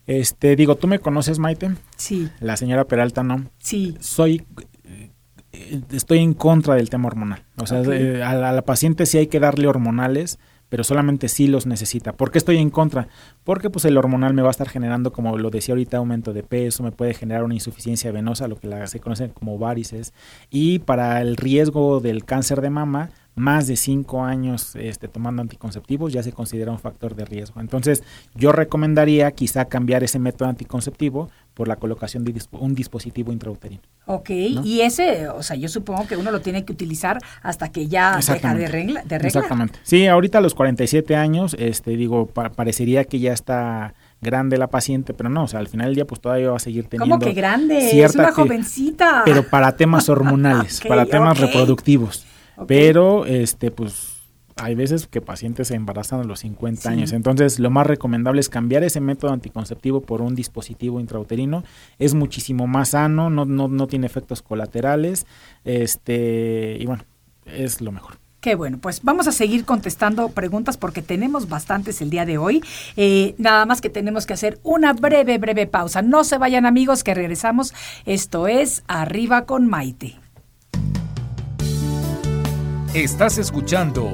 [0.08, 1.72] Este, digo, ¿tú me conoces, Maite?
[1.96, 3.46] Sí, La señora Peralta no.
[3.60, 3.96] sí.
[4.00, 4.46] Soy,
[4.84, 7.44] eh, estoy en contra del tema hormonal.
[7.58, 10.40] O sea, eh, a, la, a la paciente sí hay que darle hormonales,
[10.72, 12.14] pero solamente sí los necesita.
[12.14, 13.10] ¿Por qué estoy en contra?
[13.44, 16.44] Porque pues el hormonal me va a estar generando, como lo decía ahorita, aumento de
[16.44, 20.14] peso, me puede generar una insuficiencia venosa, lo que se conoce como varices.
[20.50, 26.14] Y para el riesgo del cáncer de mama, más de cinco años este, tomando anticonceptivos
[26.14, 27.60] ya se considera un factor de riesgo.
[27.60, 28.02] Entonces,
[28.34, 31.30] yo recomendaría quizá cambiar ese método anticonceptivo
[31.62, 33.84] por la colocación de un dispositivo intrauterino.
[34.08, 37.88] Ok, y ese, o sea, yo supongo que uno lo tiene que utilizar hasta que
[37.88, 39.78] ya deja de regla, de Exactamente.
[39.84, 45.14] Sí, ahorita a los 47 años, este, digo, parecería que ya está grande la paciente,
[45.14, 47.20] pero no, o sea, al final del día pues todavía va a seguir teniendo...
[47.20, 48.02] ¿Cómo que grande?
[48.02, 49.22] es una jovencita.
[49.24, 52.26] Pero para temas hormonales, para temas reproductivos.
[52.66, 54.11] Pero, este, pues
[54.62, 57.14] hay veces que pacientes se embarazan a los 50 años.
[57.14, 61.64] Entonces, lo más recomendable es cambiar ese método anticonceptivo por un dispositivo intrauterino.
[61.98, 65.26] Es muchísimo más sano, no, no, no tiene efectos colaterales.
[65.66, 67.04] Este, y bueno,
[67.46, 68.20] es lo mejor.
[68.40, 72.64] Qué bueno, pues vamos a seguir contestando preguntas porque tenemos bastantes el día de hoy.
[72.98, 76.02] Eh, nada más que tenemos que hacer una breve, breve pausa.
[76.02, 77.74] No se vayan amigos, que regresamos.
[78.06, 80.16] Esto es Arriba con Maite.
[82.96, 84.14] Estás escuchando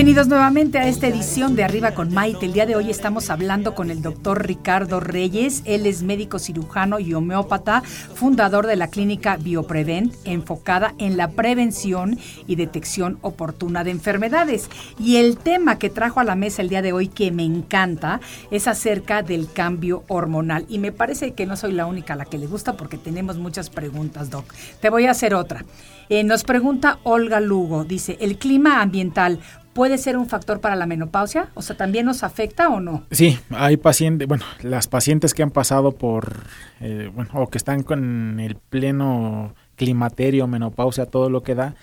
[0.00, 2.46] Bienvenidos nuevamente a esta edición de Arriba con Maite.
[2.46, 5.60] El día de hoy estamos hablando con el doctor Ricardo Reyes.
[5.66, 12.18] Él es médico cirujano y homeópata, fundador de la clínica Bioprevent, enfocada en la prevención
[12.46, 14.70] y detección oportuna de enfermedades.
[14.98, 18.22] Y el tema que trajo a la mesa el día de hoy, que me encanta,
[18.50, 20.64] es acerca del cambio hormonal.
[20.70, 23.36] Y me parece que no soy la única a la que le gusta porque tenemos
[23.36, 24.46] muchas preguntas, Doc.
[24.80, 25.66] Te voy a hacer otra.
[26.08, 29.38] Eh, nos pregunta Olga Lugo, dice, ¿el clima ambiental
[29.72, 31.48] puede ser un factor para la menopausia?
[31.54, 33.04] O sea, ¿también nos afecta o no?
[33.10, 36.40] Sí, hay pacientes, bueno, las pacientes que han pasado por,
[36.80, 41.74] eh, bueno, o que están con el pleno climaterio, menopausia, todo lo que da,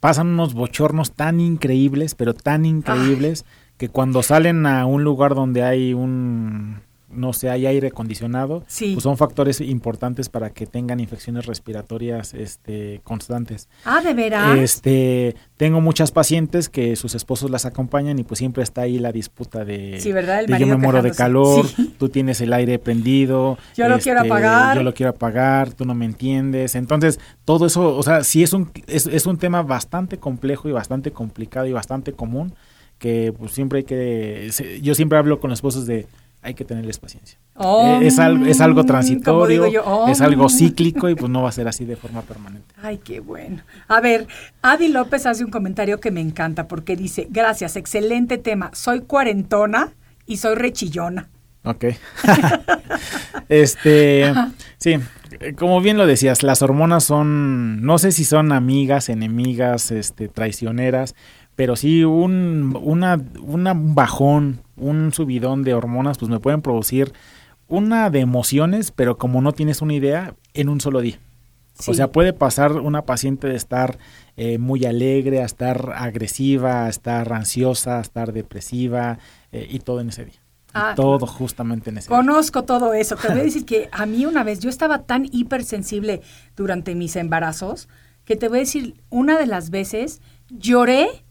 [0.00, 3.44] pasan unos bochornos tan increíbles, pero tan increíbles,
[3.76, 9.02] que cuando salen a un lugar donde hay un no sé, hay aire acondicionado, pues
[9.02, 13.68] son factores importantes para que tengan infecciones respiratorias este, constantes.
[13.84, 14.58] Ah, de veras.
[14.58, 19.12] Este, tengo muchas pacientes que sus esposos las acompañan y pues siempre está ahí la
[19.12, 20.44] disputa de, sí, ¿verdad?
[20.46, 21.66] yo me muero de calor,
[21.98, 25.84] tú tienes el aire prendido, yo lo quiero este, apagar, yo lo quiero apagar, tú
[25.84, 26.74] no me entiendes.
[26.74, 30.72] Entonces, todo eso, o sea, sí es un, es, es un tema bastante complejo y
[30.72, 32.54] bastante complicado y bastante común
[33.00, 34.50] que pues siempre hay que,
[34.82, 36.06] yo siempre hablo con los esposos de
[36.42, 37.38] hay que tenerles paciencia.
[37.54, 39.66] Oh, es, algo, es algo transitorio,
[40.08, 40.48] es algo oh.
[40.48, 42.74] cíclico y pues no va a ser así de forma permanente.
[42.82, 43.62] Ay, qué bueno.
[43.88, 44.26] A ver,
[44.62, 49.92] Adi López hace un comentario que me encanta porque dice, gracias, excelente tema, soy cuarentona
[50.26, 51.28] y soy rechillona.
[51.64, 51.84] Ok.
[53.50, 54.32] este,
[54.78, 54.96] sí,
[55.56, 61.14] como bien lo decías, las hormonas son, no sé si son amigas, enemigas, este, traicioneras,
[61.56, 67.12] pero sí un, una, una, un bajón, un subidón de hormonas, pues me pueden producir
[67.68, 71.18] una de emociones, pero como no tienes una idea, en un solo día.
[71.86, 73.98] O sea, puede pasar una paciente de estar
[74.36, 79.18] eh, muy alegre a estar agresiva, a estar ansiosa, a estar depresiva
[79.52, 80.40] eh, y todo en ese día.
[80.74, 83.16] Ah, todo justamente en ese Conozco todo eso.
[83.16, 86.20] Te voy a decir que a mí una vez yo estaba tan hipersensible
[86.54, 87.88] durante mis embarazos
[88.24, 91.24] que te voy a decir, una de las veces lloré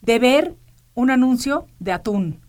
[0.00, 0.56] de ver
[0.94, 2.40] un anuncio de atún,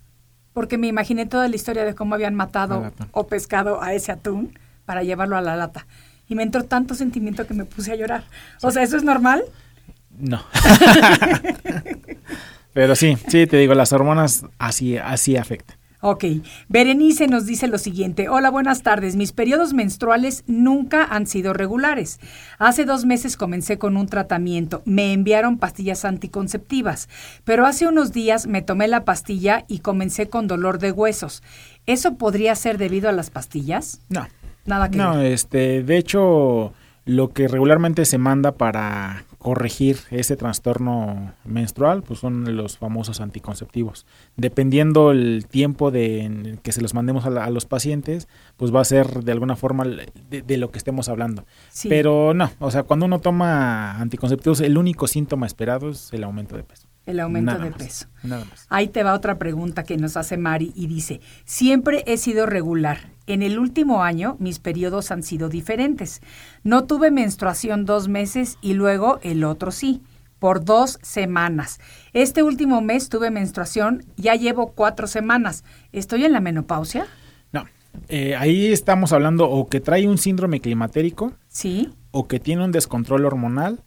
[0.54, 4.58] porque me imaginé toda la historia de cómo habían matado o pescado a ese atún
[4.86, 5.86] para llevarlo a la lata.
[6.28, 8.24] Y me entró tanto sentimiento que me puse a llorar.
[8.62, 9.44] O sea, ¿eso es normal?
[10.18, 10.42] No.
[12.74, 15.78] Pero sí, sí, te digo, las hormonas así, así afectan.
[16.04, 16.26] Ok,
[16.68, 18.28] Berenice nos dice lo siguiente.
[18.28, 19.16] Hola, buenas tardes.
[19.16, 22.20] Mis periodos menstruales nunca han sido regulares.
[22.58, 24.82] Hace dos meses comencé con un tratamiento.
[24.86, 27.08] Me enviaron pastillas anticonceptivas,
[27.44, 31.44] pero hace unos días me tomé la pastilla y comencé con dolor de huesos.
[31.86, 34.02] ¿Eso podría ser debido a las pastillas?
[34.10, 34.28] No.
[34.66, 36.74] Nada que No, este, de hecho,
[37.06, 44.06] lo que regularmente se manda para corregir ese trastorno menstrual, pues son los famosos anticonceptivos.
[44.38, 49.24] Dependiendo el tiempo de que se los mandemos a, los pacientes, pues va a ser
[49.24, 51.46] de alguna forma de, lo que estemos hablando.
[51.90, 56.56] Pero no, o sea, cuando uno toma anticonceptivos, el único síntoma esperado es el aumento
[56.56, 56.88] de peso.
[57.08, 58.06] El aumento de peso.
[58.22, 58.68] Nada más.
[58.70, 63.10] Ahí te va otra pregunta que nos hace Mari y dice, siempre he sido regular.
[63.32, 66.20] En el último año mis periodos han sido diferentes.
[66.66, 70.02] No tuve menstruación dos meses y luego el otro sí,
[70.38, 71.80] por dos semanas.
[72.12, 75.64] Este último mes tuve menstruación, ya llevo cuatro semanas.
[75.94, 77.08] ¿Estoy en la menopausia?
[77.54, 77.64] No.
[78.10, 81.32] Eh, ahí estamos hablando o que trae un síndrome climatérico.
[81.48, 81.90] Sí.
[82.12, 83.82] O que tiene un descontrol hormonal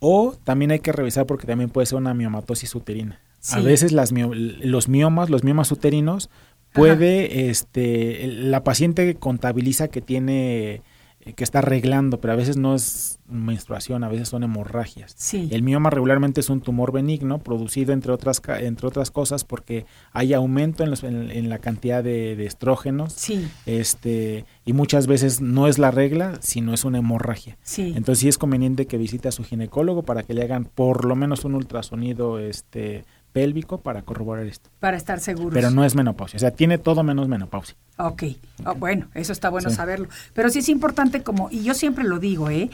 [0.00, 3.20] o también hay que revisar porque también puede ser una miomatosis uterina.
[3.50, 6.30] A veces las los miomas, los miomas uterinos,
[6.72, 10.82] puede, este, la paciente contabiliza que tiene
[11.24, 15.14] eh, que está arreglando, pero a veces no es menstruación, a veces son hemorragias.
[15.16, 15.48] Sí.
[15.52, 20.34] El mioma regularmente es un tumor benigno producido entre otras entre otras cosas porque hay
[20.34, 23.12] aumento en, la cantidad de, estrógenos.
[23.12, 23.48] Sí.
[23.66, 27.56] Este y muchas veces no es la regla, sino es una hemorragia.
[27.62, 27.92] Sí.
[27.94, 31.14] Entonces sí es conveniente que visite a su ginecólogo para que le hagan por lo
[31.14, 34.70] menos un ultrasonido este pélvico para corroborar esto.
[34.80, 35.54] Para estar seguros.
[35.54, 37.76] Pero no es menopausia, o sea, tiene todo menos menopausia.
[37.98, 38.24] Ok,
[38.64, 40.08] oh, bueno, eso está bueno saberlo.
[40.34, 42.70] Pero sí es importante como, y yo siempre lo digo, ¿eh?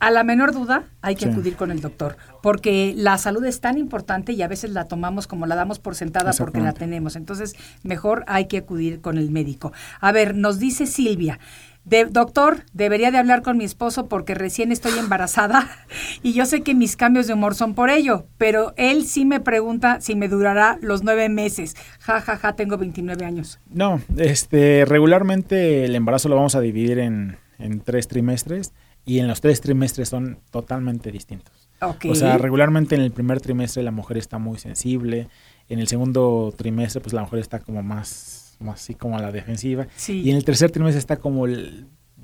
[0.00, 3.76] A la menor duda hay que acudir con el doctor, porque la salud es tan
[3.76, 7.14] importante y a veces la tomamos como la damos por sentada porque la tenemos.
[7.14, 9.72] Entonces, mejor hay que acudir con el médico.
[10.00, 11.38] A ver, nos dice Silvia,
[11.84, 15.68] de, doctor, debería de hablar con mi esposo porque recién estoy embarazada
[16.22, 19.40] y yo sé que mis cambios de humor son por ello, pero él sí me
[19.40, 21.74] pregunta si me durará los nueve meses.
[22.00, 23.58] Ja, ja, ja, tengo 29 años.
[23.68, 28.72] No, este, regularmente el embarazo lo vamos a dividir en, en tres trimestres
[29.04, 31.68] y en los tres trimestres son totalmente distintos.
[31.80, 32.12] Okay.
[32.12, 35.28] O sea, regularmente en el primer trimestre la mujer está muy sensible,
[35.68, 39.88] en el segundo trimestre pues la mujer está como más así como a la defensiva.
[40.06, 41.46] Y en el tercer trimestre está como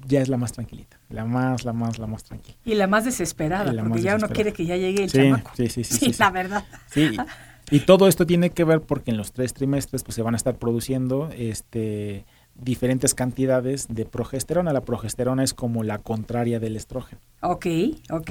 [0.07, 2.57] ya es la más tranquilita, la más, la más, la más tranquila.
[2.65, 5.51] Y la más desesperada, porque ya uno quiere que ya llegue el sí, chamaco.
[5.55, 6.13] Sí, sí, sí.
[6.13, 6.65] Sí, la verdad.
[6.91, 7.17] Sí,
[7.71, 10.37] y todo esto tiene que ver porque en los tres trimestres pues se van a
[10.37, 12.25] estar produciendo este
[12.61, 14.73] diferentes cantidades de progesterona.
[14.73, 17.21] La progesterona es como la contraria del estrógeno.
[17.41, 17.67] Ok,
[18.11, 18.31] ok.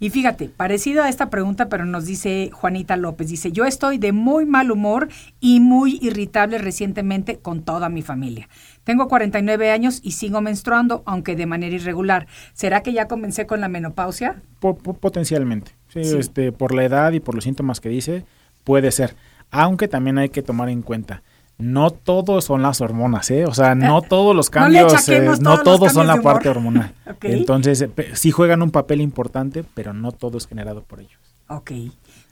[0.00, 4.12] Y fíjate, parecido a esta pregunta, pero nos dice Juanita López, dice, yo estoy de
[4.12, 8.48] muy mal humor y muy irritable recientemente con toda mi familia.
[8.84, 12.26] Tengo 49 años y sigo menstruando, aunque de manera irregular.
[12.54, 14.42] ¿Será que ya comencé con la menopausia?
[14.60, 15.72] potencialmente.
[15.88, 18.24] Sí, Este, por la edad y por los síntomas que dice,
[18.64, 19.14] puede ser.
[19.50, 21.22] Aunque también hay que tomar en cuenta
[21.58, 23.44] no todos son las hormonas, ¿eh?
[23.44, 24.92] O sea, no todos los cambios,
[25.40, 26.94] no, todos, son la parte hormonal.
[27.22, 31.18] Entonces, eh, sí juegan un papel importante, pero no todo es generado por ellos.
[31.48, 31.72] Ok.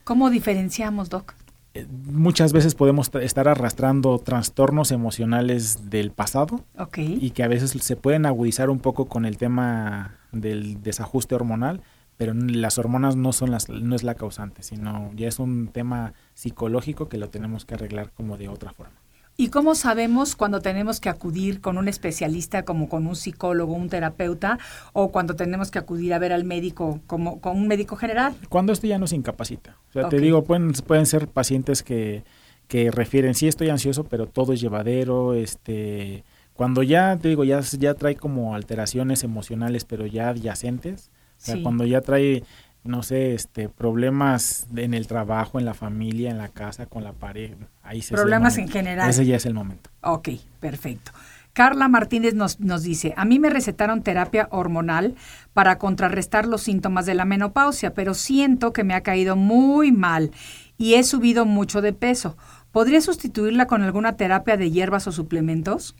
[0.05, 1.35] ¿Cómo diferenciamos, Doc?
[1.75, 7.19] Eh, muchas veces podemos estar arrastrando trastornos emocionales del pasado okay.
[7.21, 11.83] y que a veces se pueden agudizar un poco con el tema del desajuste hormonal,
[12.17, 16.15] pero las hormonas no son las no es la causante, sino ya es un tema
[16.35, 18.95] psicológico que lo tenemos que arreglar como de otra forma.
[19.38, 23.90] ¿Y cómo sabemos cuando tenemos que acudir con un especialista como con un psicólogo, un
[23.90, 24.59] terapeuta,
[24.92, 28.35] o cuando tenemos que acudir a ver al médico como con un médico general?
[28.49, 29.77] Cuando esto ya nos incapacita.
[29.90, 32.25] O sea, te digo, pueden, pueden ser pacientes que,
[32.66, 36.25] que refieren, sí estoy ansioso, pero todo es llevadero, este...
[36.55, 41.62] Cuando ya, te digo, ya, ya trae como alteraciones emocionales, pero ya adyacentes, o sea,
[41.62, 42.44] cuando ya trae
[42.87, 47.12] no sé, este, problemas en el trabajo, en la familia, en la casa, con la
[47.12, 47.55] pareja.
[47.83, 49.09] Ahí se problemas en general.
[49.09, 49.90] Ese ya es el momento.
[50.03, 51.12] Ok, perfecto.
[51.53, 55.14] Carla Martínez nos, nos dice, a mí me recetaron terapia hormonal
[55.55, 60.33] para contrarrestar los síntomas de la menopausia, pero siento que me ha caído muy mal
[60.77, 62.37] y he subido mucho de peso.
[62.72, 65.96] ¿Podría sustituirla con alguna terapia de hierbas o suplementos?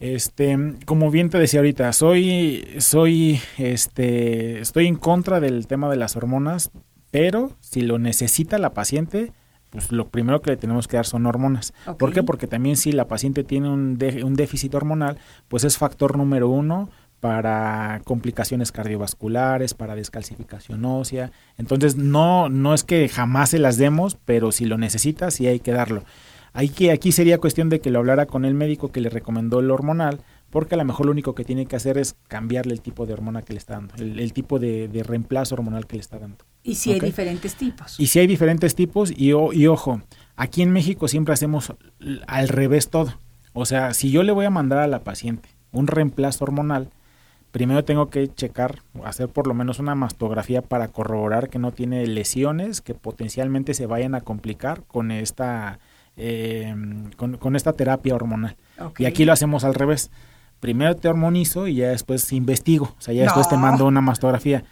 [0.00, 5.96] Este, como bien te decía ahorita, soy, soy, este, estoy en contra del tema de
[5.96, 6.70] las hormonas,
[7.10, 9.32] pero si lo necesita la paciente,
[9.68, 11.74] pues lo primero que le tenemos que dar son hormonas.
[11.98, 12.22] ¿Por qué?
[12.22, 16.88] Porque también si la paciente tiene un, un déficit hormonal, pues es factor número uno
[17.20, 21.30] para complicaciones cardiovasculares, para descalcificación ósea.
[21.58, 25.60] Entonces, no, no es que jamás se las demos, pero si lo necesita, sí hay
[25.60, 26.04] que darlo.
[26.52, 29.70] Aquí, aquí sería cuestión de que lo hablara con el médico que le recomendó el
[29.70, 33.06] hormonal, porque a lo mejor lo único que tiene que hacer es cambiarle el tipo
[33.06, 36.44] de hormona que le está dando, el, tipo de, reemplazo hormonal que le está dando.
[36.62, 37.98] Y si hay diferentes tipos.
[37.98, 40.02] Y si hay diferentes tipos, y, y ojo,
[40.36, 41.72] aquí en México siempre hacemos
[42.26, 43.14] al revés todo.
[43.52, 46.90] O sea, si yo le voy a mandar a la paciente un reemplazo hormonal,
[47.52, 52.06] primero tengo que checar, hacer por lo menos una mastografía para corroborar que no tiene
[52.06, 55.78] lesiones que potencialmente se vayan a complicar con esta,
[56.16, 56.74] eh,
[57.16, 58.56] con, esta terapia hormonal.
[58.98, 60.10] Y aquí lo hacemos al revés.
[60.60, 64.64] Primero te hormonizo y ya después investigo, o sea, ya después te mando una mastografía.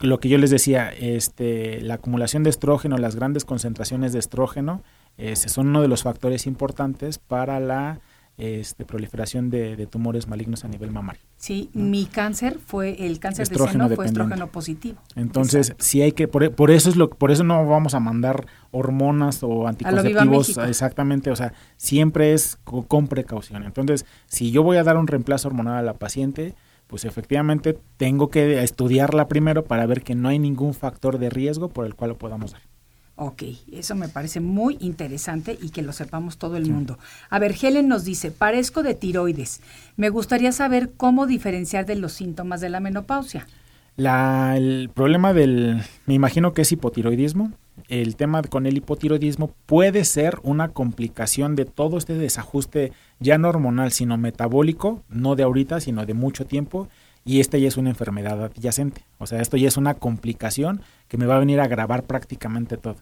[0.00, 4.82] Lo que yo les decía, este, la acumulación de estrógeno, las grandes concentraciones de estrógeno,
[5.16, 8.00] eh, son uno de los factores importantes para la
[8.40, 11.20] este, proliferación de, tumores malignos a nivel mamario.
[11.36, 14.98] Sí, mi cáncer fue el cáncer de seno fue estrógeno positivo.
[15.14, 18.46] Entonces, sí hay que por, por, eso es lo por eso no vamos a mandar
[18.70, 23.64] hormonas o anticonceptivos exactamente, o sea, siempre es con, precaución.
[23.64, 26.54] Entonces, si yo voy a dar un reemplazo hormonal a la paciente,
[26.86, 31.68] pues efectivamente tengo que estudiarla primero para ver que no hay ningún factor de riesgo
[31.68, 32.62] por el cual lo podamos dar.
[33.22, 36.98] Ok, eso me parece muy interesante y que lo sepamos todo el mundo.
[37.28, 39.60] A ver, Helen nos dice, parezco de tiroides.
[39.98, 43.46] Me gustaría saber cómo diferenciar de los síntomas de la menopausia.
[43.96, 47.52] La, el problema del, me imagino que es hipotiroidismo.
[47.88, 53.50] El tema con el hipotiroidismo puede ser una complicación de todo este desajuste ya no
[53.50, 56.88] hormonal, sino metabólico, no de ahorita, sino de mucho tiempo.
[57.30, 59.04] Y esta ya es una enfermedad adyacente.
[59.18, 62.76] O sea, esto ya es una complicación que me va a venir a agravar prácticamente
[62.76, 62.96] todo.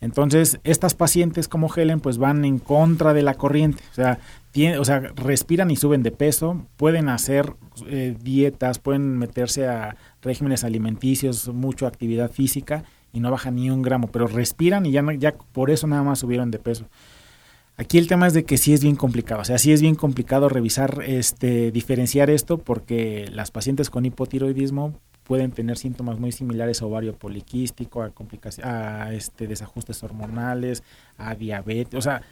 [0.00, 5.70] Entonces, estas pacientes como Helen, pues van en contra de la corriente, o sea, respiran
[5.70, 7.54] y suben de peso, pueden hacer
[7.86, 13.82] eh, dietas, pueden meterse a regímenes alimenticios, mucha actividad física y no bajan ni un
[13.82, 16.88] gramo, pero respiran y ya, ya por eso nada más subieron de peso.
[17.80, 19.94] Aquí el tema es de que sí es bien complicado, o sea, sí es bien
[19.94, 26.82] complicado revisar, este, diferenciar esto porque las pacientes con hipotiroidismo pueden tener síntomas muy similares
[26.82, 28.12] a ovario poliquístico, a,
[28.64, 30.82] a este, desajustes hormonales,
[31.18, 32.22] a diabetes, o sea,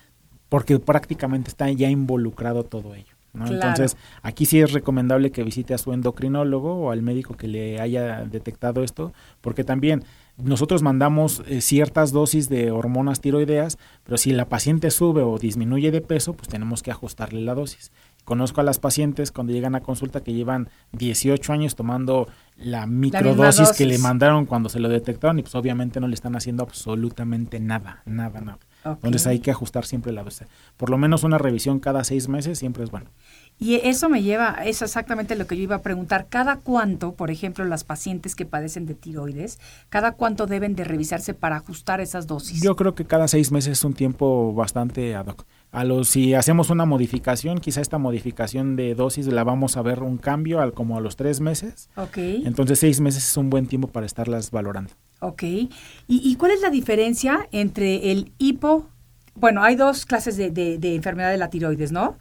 [0.48, 3.14] porque prácticamente está ya involucrado todo ello.
[3.34, 7.80] Entonces, aquí sí es recomendable que visite a su endocrinólogo o al médico que le
[7.80, 10.04] haya detectado esto, porque también
[10.38, 15.90] nosotros mandamos eh, ciertas dosis de hormonas tiroideas, pero si la paciente sube o disminuye
[15.90, 17.90] de peso, pues tenemos que ajustarle la dosis.
[18.24, 23.72] Conozco a las pacientes cuando llegan a consulta que llevan 18 años tomando la microdosis
[23.72, 27.60] que le mandaron cuando se lo detectaron y pues obviamente no le están haciendo absolutamente
[27.60, 28.58] nada, nada, nada.
[28.84, 30.46] Entonces hay que ajustar siempre la dosis.
[30.76, 33.10] Por lo menos una revisión cada seis meses siempre es bueno.
[33.58, 36.26] Y eso me lleva, es exactamente lo que yo iba a preguntar.
[36.28, 41.32] ¿Cada cuánto, por ejemplo, las pacientes que padecen de tiroides, cada cuánto deben de revisarse
[41.32, 42.62] para ajustar esas dosis?
[42.62, 45.46] Yo creo que cada seis meses es un tiempo bastante ad hoc.
[45.72, 50.02] A los, si hacemos una modificación, quizá esta modificación de dosis la vamos a ver
[50.02, 51.88] un cambio al, como a los tres meses.
[51.96, 52.18] Ok.
[52.18, 54.92] Entonces seis meses es un buen tiempo para estarlas valorando.
[55.20, 55.42] Ok.
[55.42, 55.70] ¿Y,
[56.08, 58.86] y cuál es la diferencia entre el hipo?
[59.34, 62.18] Bueno, hay dos clases de, de enfermedad de la tiroides, ¿no?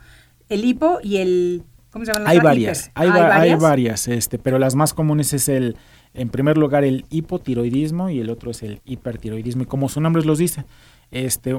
[0.50, 1.64] El hipo y el...
[1.92, 2.30] ¿Cómo se llama?
[2.30, 5.78] Hay varias, hay, varias, hay varias, este, pero las más comunes es el,
[6.14, 9.64] en primer lugar, el hipotiroidismo y el otro es el hipertiroidismo.
[9.64, 10.66] Y como su nombre los dice,
[11.12, 11.56] este,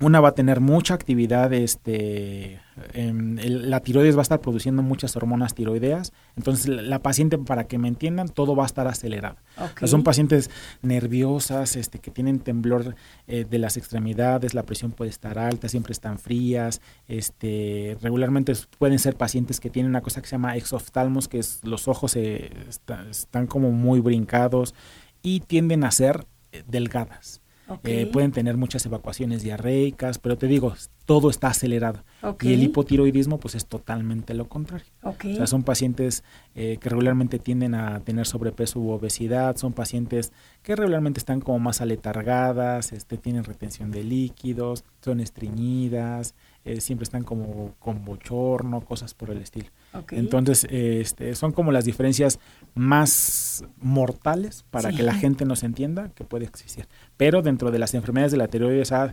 [0.00, 2.60] una va a tener mucha actividad, este,
[2.94, 7.76] em, la tiroides va a estar produciendo muchas hormonas tiroideas, entonces la, paciente, para que
[7.76, 9.36] me entiendan, todo va a estar acelerado.
[9.84, 12.94] son pacientes nerviosas, este, que tienen temblor
[13.26, 18.98] eh, de las extremidades, la presión puede estar alta, siempre están frías, este, regularmente pueden
[18.98, 23.46] ser pacientes que tienen una cosa que se llama exoftalmos, que es los ojos están
[23.46, 24.74] como muy brincados
[25.22, 27.42] y tienden a ser eh, delgadas.
[27.84, 32.04] Eh, pueden tener muchas evacuaciones diarreicas, pero te digo, todo está acelerado.
[32.40, 34.86] Y el hipotiroidismo, pues es totalmente lo contrario.
[35.02, 40.32] O sea, son pacientes eh, que regularmente tienden a tener sobrepeso u obesidad, son pacientes
[40.62, 47.04] que regularmente están como más aletargadas, este, tienen retención de líquidos, son estreñidas, eh, siempre
[47.04, 49.70] están como con bochorno, cosas por el estilo.
[50.12, 52.38] Entonces, este, son como las diferencias
[52.74, 56.86] más mortales para que la gente nos entienda que puede existir.
[57.16, 59.10] Pero dentro de las enfermedades de la tiroides hay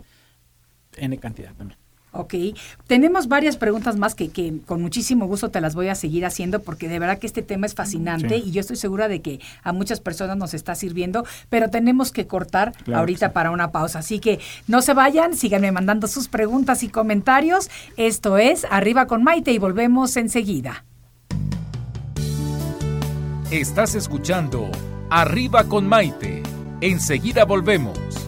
[0.96, 1.78] N cantidad también.
[2.18, 2.34] Ok,
[2.88, 6.60] tenemos varias preguntas más que, que, con muchísimo gusto te las voy a seguir haciendo
[6.60, 9.72] porque de verdad que este tema es fascinante y yo estoy segura de que a
[9.72, 14.00] muchas personas nos está sirviendo, pero tenemos que cortar ahorita para una pausa.
[14.00, 17.70] Así que no se vayan, síganme mandando sus preguntas y comentarios.
[17.96, 20.84] Esto es Arriba con Maite y volvemos enseguida.
[23.52, 24.72] Estás escuchando
[25.08, 26.42] Arriba con Maite.
[26.80, 28.27] Enseguida volvemos.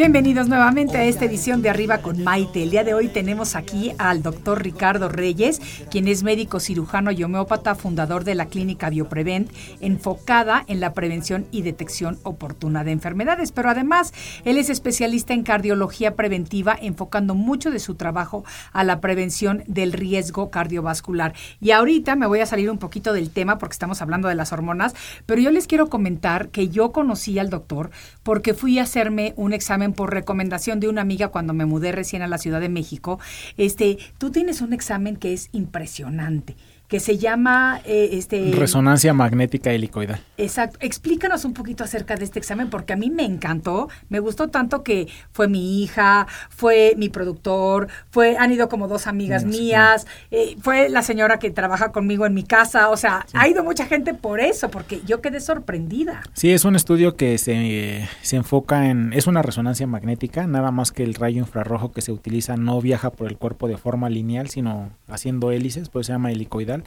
[0.00, 2.62] Bienvenidos nuevamente a esta edición de Arriba con Maite.
[2.62, 7.22] El día de hoy tenemos aquí al doctor Ricardo Reyes, quien es médico cirujano y
[7.22, 13.52] homeópata, fundador de la clínica Bioprevent, enfocada en la prevención y detección oportuna de enfermedades.
[13.52, 14.14] Pero además,
[14.46, 18.42] él es especialista en cardiología preventiva, enfocando mucho de su trabajo
[18.72, 21.34] a la prevención del riesgo cardiovascular.
[21.60, 24.54] Y ahorita me voy a salir un poquito del tema porque estamos hablando de las
[24.54, 24.94] hormonas,
[25.26, 27.90] pero yo les quiero comentar que yo conocí al doctor
[28.22, 32.22] porque fui a hacerme un examen por recomendación de una amiga cuando me mudé recién
[32.22, 33.18] a la Ciudad de México.
[33.56, 36.56] Este, tú tienes un examen que es impresionante,
[36.90, 40.20] que se llama eh, este Resonancia magnética helicoidal.
[40.36, 40.76] Exacto.
[40.80, 44.82] Explícanos un poquito acerca de este examen porque a mí me encantó, me gustó tanto
[44.82, 50.56] que fue mi hija, fue mi productor, fue han ido como dos amigas mías, eh,
[50.60, 54.12] fue la señora que trabaja conmigo en mi casa, o sea, ha ido mucha gente
[54.12, 56.22] por eso porque yo quedé sorprendida.
[56.32, 59.12] Sí, es un estudio que se, se enfoca en...
[59.12, 63.10] Es una resonancia magnética, nada más que el rayo infrarrojo que se utiliza no viaja
[63.10, 66.79] por el cuerpo de forma lineal, sino haciendo hélices, por eso se llama helicoidal.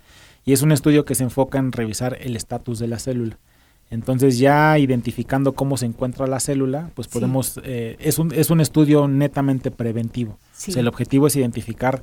[0.46, 3.38] Y es un estudio que se enfoca en revisar el estatus de la célula.
[3.90, 7.14] Entonces ya identificando cómo se encuentra la célula, pues Sí.
[7.14, 7.60] podemos...
[7.64, 10.38] eh, es, un, es un estudio netamente preventivo.
[10.54, 10.72] Sí.
[10.72, 12.02] O sea, el objetivo es identificar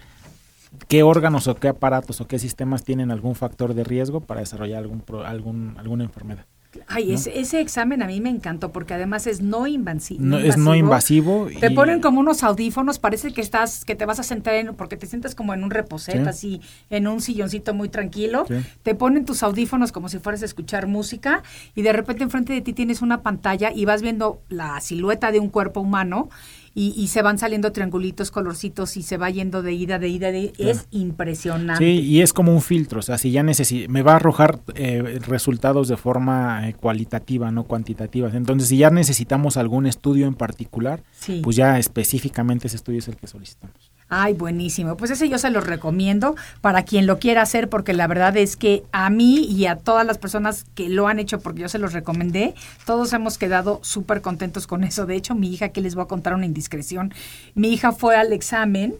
[0.88, 4.78] qué órganos o qué aparatos o qué sistemas tienen algún factor de riesgo para desarrollar
[4.78, 6.46] algún, algún alguna enfermedad.
[6.86, 7.14] Ay, ¿no?
[7.14, 10.74] ese, ese examen a mí me encantó porque además es no, invasi- No, es no
[10.76, 11.48] invasivo.
[11.58, 14.96] Te ponen como unos audífonos, parece que estás, que te vas a sentar en, porque
[14.96, 16.28] te sientes como en un reposet, Sí.
[16.28, 18.44] así, en un silloncito muy tranquilo.
[18.46, 18.54] Sí.
[18.84, 21.42] Te ponen tus audífonos como si fueras a escuchar música
[21.74, 25.40] y de repente enfrente de ti tienes una pantalla y vas viendo la silueta de
[25.40, 26.28] un cuerpo humano
[26.74, 30.30] y, y se van saliendo triangulitos, colorcitos y se va yendo de ida, de ida,
[30.30, 31.84] de Es impresionante.
[31.84, 34.60] Sí, y es como un filtro, o sea, si ya necesi me va a arrojar
[34.74, 38.30] eh, resultados de forma eh, cualitativa, no cuantitativa.
[38.32, 41.40] Entonces, si ya necesitamos algún estudio en particular, Sí.
[41.42, 43.90] pues ya específicamente ese estudio es el que solicitamos.
[44.12, 44.96] Ay, buenísimo.
[44.96, 48.56] Pues ese yo se los recomiendo para quien lo quiera hacer, porque la verdad es
[48.56, 51.78] que a mí y a todas las personas que lo han hecho, porque yo se
[51.78, 52.54] los recomendé,
[52.84, 55.06] todos hemos quedado súper contentos con eso.
[55.06, 57.14] De hecho, mi hija, que les voy a contar una indiscreción,
[57.54, 58.96] mi hija fue al examen.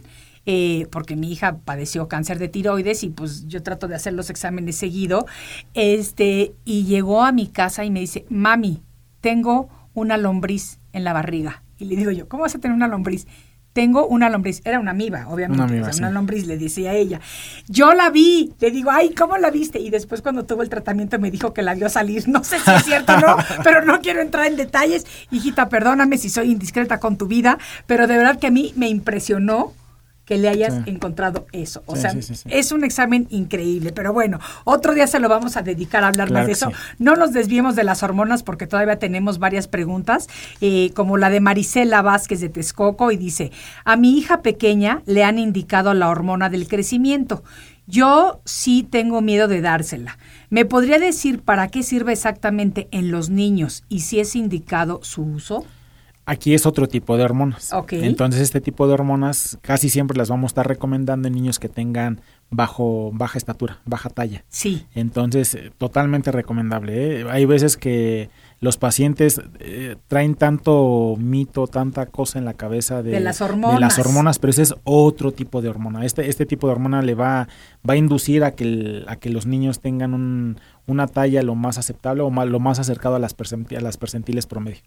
[0.47, 4.31] eh, porque mi hija padeció cáncer de tiroides y pues yo trato de hacer los
[4.31, 5.27] exámenes seguido,
[5.75, 8.81] este, y llegó a mi casa y me dice, mami,
[9.21, 11.61] tengo una lombriz en la barriga.
[11.77, 13.27] Y le digo yo, ¿cómo vas a tener una lombriz?
[13.73, 16.13] Tengo una lombriz, era una amiba, obviamente, Una amiba, o sea, una sí.
[16.13, 17.21] lombriz, le decía ella.
[17.67, 19.79] Yo la vi, le digo, ay, ¿cómo la viste?
[19.79, 22.27] Y después cuando tuvo el tratamiento me dijo que la vio salir.
[22.27, 25.05] No sé si es cierto o no, pero no quiero entrar en detalles.
[25.31, 27.57] Hijita, perdóname si soy indiscreta con tu vida,
[27.87, 29.73] pero de verdad que a mí me impresionó
[30.25, 30.81] que le hayas Sí.
[30.91, 31.83] encontrado eso.
[31.87, 35.57] O Sí, sea, sí, es un examen increíble, pero bueno, otro día se lo vamos
[35.57, 36.71] a dedicar a hablar Claro más de eso.
[36.99, 40.27] No nos desviemos de las hormonas porque todavía tenemos varias preguntas,
[40.61, 43.51] eh, como la de Marisela Vázquez de Texcoco y dice,
[43.83, 47.43] a mi hija pequeña le han indicado la hormona del crecimiento.
[47.87, 50.17] Yo sí tengo miedo de dársela.
[50.49, 55.23] ¿Me podría decir para qué sirve exactamente en los niños y si es indicado su
[55.23, 55.65] uso?
[56.31, 57.73] Aquí es otro tipo de hormonas.
[58.05, 61.67] Entonces, este tipo de hormonas casi siempre las vamos a estar recomendando en niños que
[61.67, 64.43] tengan bajo baja estatura, baja talla.
[64.49, 64.85] Sí.
[64.93, 67.21] Entonces, eh, totalmente recomendable.
[67.21, 67.25] ¿eh?
[67.29, 68.29] Hay veces que
[68.59, 73.45] los pacientes eh, traen tanto mito, tanta cosa en la cabeza de, De las de
[73.45, 73.79] hormonas.
[73.81, 76.05] las hormonas, pero ese es otro tipo de hormona.
[76.05, 77.47] Este, este tipo de hormona le va,
[77.89, 80.57] va a inducir a que, el- a que los niños tengan un-
[80.87, 84.79] una talla lo más aceptable o lo más acercado a las, a las percentiles promedio.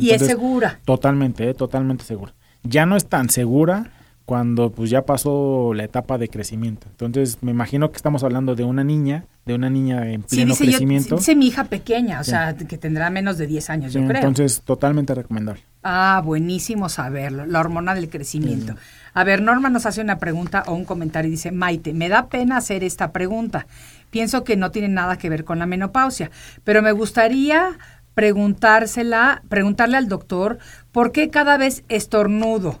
[0.00, 0.80] Y es segura.
[0.84, 2.34] Totalmente, eh, totalmente segura.
[2.62, 3.90] Ya no es tan segura
[4.24, 6.86] cuando pues ya pasó la etapa de crecimiento.
[6.90, 10.54] Entonces, me imagino que estamos hablando de una niña, de una niña en Sí, pleno
[10.54, 11.16] yo- crecimiento.
[11.16, 12.30] dice mi hija pequeña, o Sí.
[12.32, 14.18] sea, que tendrá menos de 10 años, Sí, yo creo.
[14.18, 15.62] entonces, totalmente recomendable.
[15.82, 18.74] Ah, buenísimo saberlo, la hormona del crecimiento.
[19.14, 22.26] A ver, Norma nos hace una pregunta o un comentario y dice, Maite, me da
[22.28, 23.66] pena hacer esta pregunta.
[24.10, 26.30] Pienso que no tiene nada que ver con la menopausia,
[26.64, 27.78] pero me gustaría
[28.18, 30.58] preguntársela, preguntarle al doctor
[30.90, 32.80] por qué cada vez estornudo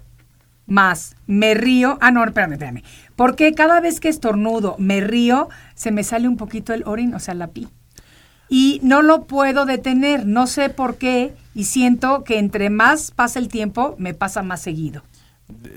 [0.66, 1.96] más me río.
[2.00, 2.82] Ah, no, espérame, espérame.
[3.14, 7.14] ¿Por qué cada vez que estornudo me río se me sale un poquito el orín,
[7.14, 7.68] o sea, la pi?
[8.48, 13.38] y no lo puedo detener, no sé por qué, y siento que entre más pasa
[13.38, 15.04] el tiempo, me pasa más seguido.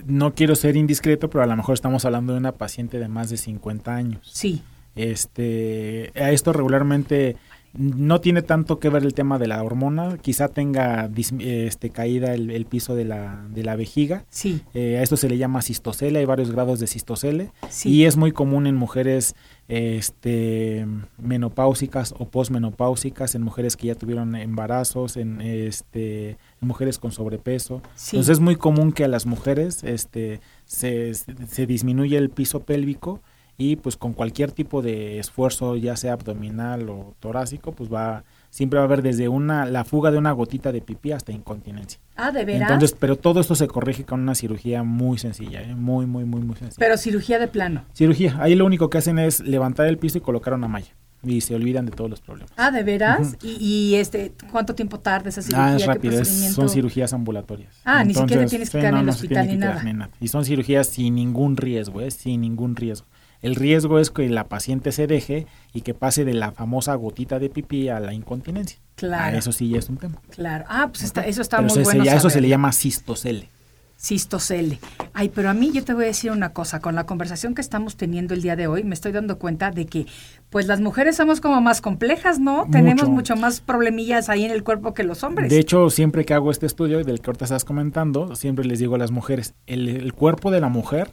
[0.07, 3.29] No quiero ser indiscreto, pero a lo mejor estamos hablando de una paciente de más
[3.29, 4.27] de 50 años.
[4.33, 4.63] Sí.
[4.95, 7.37] Este, a esto regularmente
[7.73, 11.09] no tiene tanto que ver el tema de la hormona, quizá tenga
[11.39, 14.25] este, caída el, piso de la, de la vejiga.
[14.29, 14.61] Sí.
[14.73, 17.51] Eh, a esto se le llama cistocele, hay varios grados de cistocele.
[17.85, 19.35] Y es muy común en mujeres
[19.69, 20.85] este,
[21.17, 27.81] menopáusicas o posmenopáusicas, en mujeres que ya tuvieron embarazos, en, este, mujeres con sobrepeso.
[28.11, 33.21] Entonces es muy común que a las mujeres este, se, se disminuye el piso pélvico
[33.61, 38.77] y pues con cualquier tipo de esfuerzo, ya sea abdominal o torácico, pues va siempre
[38.77, 41.99] va a haber desde una la fuga de una gotita de pipí hasta incontinencia.
[42.15, 42.71] Ah, de veras.
[42.71, 45.75] Entonces, pero todo esto se corrige con una cirugía muy sencilla, ¿eh?
[45.75, 46.79] muy muy muy muy sencilla.
[46.79, 47.85] Pero cirugía de plano.
[47.93, 51.41] Cirugía, ahí lo único que hacen es levantar el piso y colocar una malla y
[51.41, 52.51] se olvidan de todos los problemas.
[52.57, 53.37] Ah, ¿de veras?
[53.43, 55.67] ¿Y, este cuánto tiempo tarda esa cirugía?
[55.67, 57.75] Ah, es rápido, son cirugías ambulatorias.
[57.85, 59.83] Ah, ni siquiera tienes que quedar en el hospital ni nada.
[59.83, 60.09] nada.
[60.19, 62.09] Y son cirugías sin ningún riesgo, ¿eh?
[62.11, 63.05] sin ningún riesgo.
[63.41, 67.39] El riesgo es que la paciente se deje y que pase de la famosa gotita
[67.39, 68.79] de pipí a la incontinencia.
[68.95, 69.35] Claro.
[69.35, 70.21] eso sí ya es un tema.
[70.29, 70.65] Claro.
[70.67, 72.03] Ah, pues está, eso está muy bueno.
[72.03, 73.49] eso se le llama cistocele.
[73.97, 74.79] Cistocele.
[75.13, 77.61] Ay, pero a mí yo te voy a decir una cosa, con la conversación que
[77.61, 80.07] estamos teniendo el día de hoy, me estoy dando cuenta de que
[80.49, 82.67] pues las mujeres somos como más complejas, ¿no?
[82.71, 85.51] Tenemos mucho más problemillas ahí en el cuerpo que los hombres.
[85.51, 88.95] De hecho, siempre que hago este estudio del que ahorita estás comentando, siempre les digo
[88.95, 91.11] a las mujeres, el cuerpo de la mujer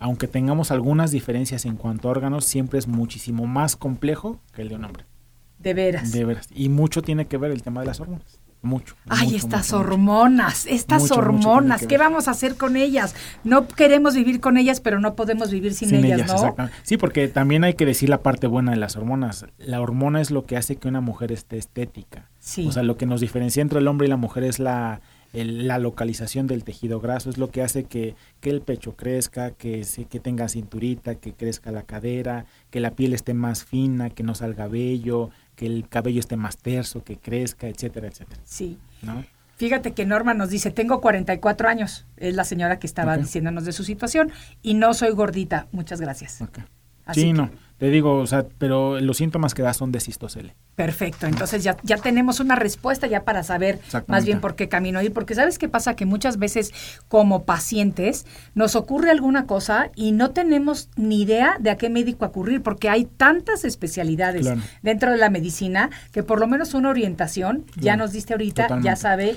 [0.00, 4.68] aunque tengamos algunas diferencias en cuanto a órganos, siempre es muchísimo más complejo que el
[4.68, 5.04] de un hombre.
[5.58, 6.12] De veras.
[6.12, 6.48] De veras.
[6.54, 8.40] Y mucho tiene que ver el tema de las hormonas.
[8.60, 8.96] Mucho.
[9.08, 13.14] Ay, estas hormonas, estas hormonas, ¿qué vamos a hacer con ellas?
[13.44, 16.56] No queremos vivir con ellas, pero no podemos vivir sin, ellas, ¿no?
[16.82, 19.46] Sí, porque también hay que decir la parte buena de las hormonas.
[19.58, 22.30] La hormona es lo que hace que una mujer esté estética.
[22.40, 22.66] Sí.
[22.66, 25.02] O sea, lo que nos diferencia entre el hombre y la mujer es la
[25.32, 30.20] la localización del tejido graso es lo que hace que, el pecho crezca, que, que
[30.20, 34.68] tenga cinturita, que crezca la cadera, que la piel esté más fina, que no salga
[34.68, 38.40] vello, que el cabello esté más terso, que crezca, etcétera, etcétera.
[38.44, 38.78] Sí.
[39.56, 43.72] Fíjate que Norma nos dice, tengo 44 años, es la señora que estaba diciéndonos de
[43.72, 44.30] su situación,
[44.62, 45.66] y no soy gordita.
[45.72, 46.38] Muchas gracias.
[47.12, 47.50] Sí, no.
[47.78, 50.56] Te digo, o sea, pero los síntomas que da son de cistocele.
[50.74, 53.78] Perfecto, entonces ya, ya tenemos una respuesta ya para saber
[54.08, 56.72] más bien por qué camino ir, porque sabes qué pasa que muchas veces
[57.06, 62.24] como pacientes nos ocurre alguna cosa y no tenemos ni idea de a qué médico
[62.24, 64.48] acudir, porque hay tantas especialidades
[64.82, 68.96] dentro de la medicina que por lo menos una orientación, ya nos diste ahorita, ya
[68.96, 69.36] sabe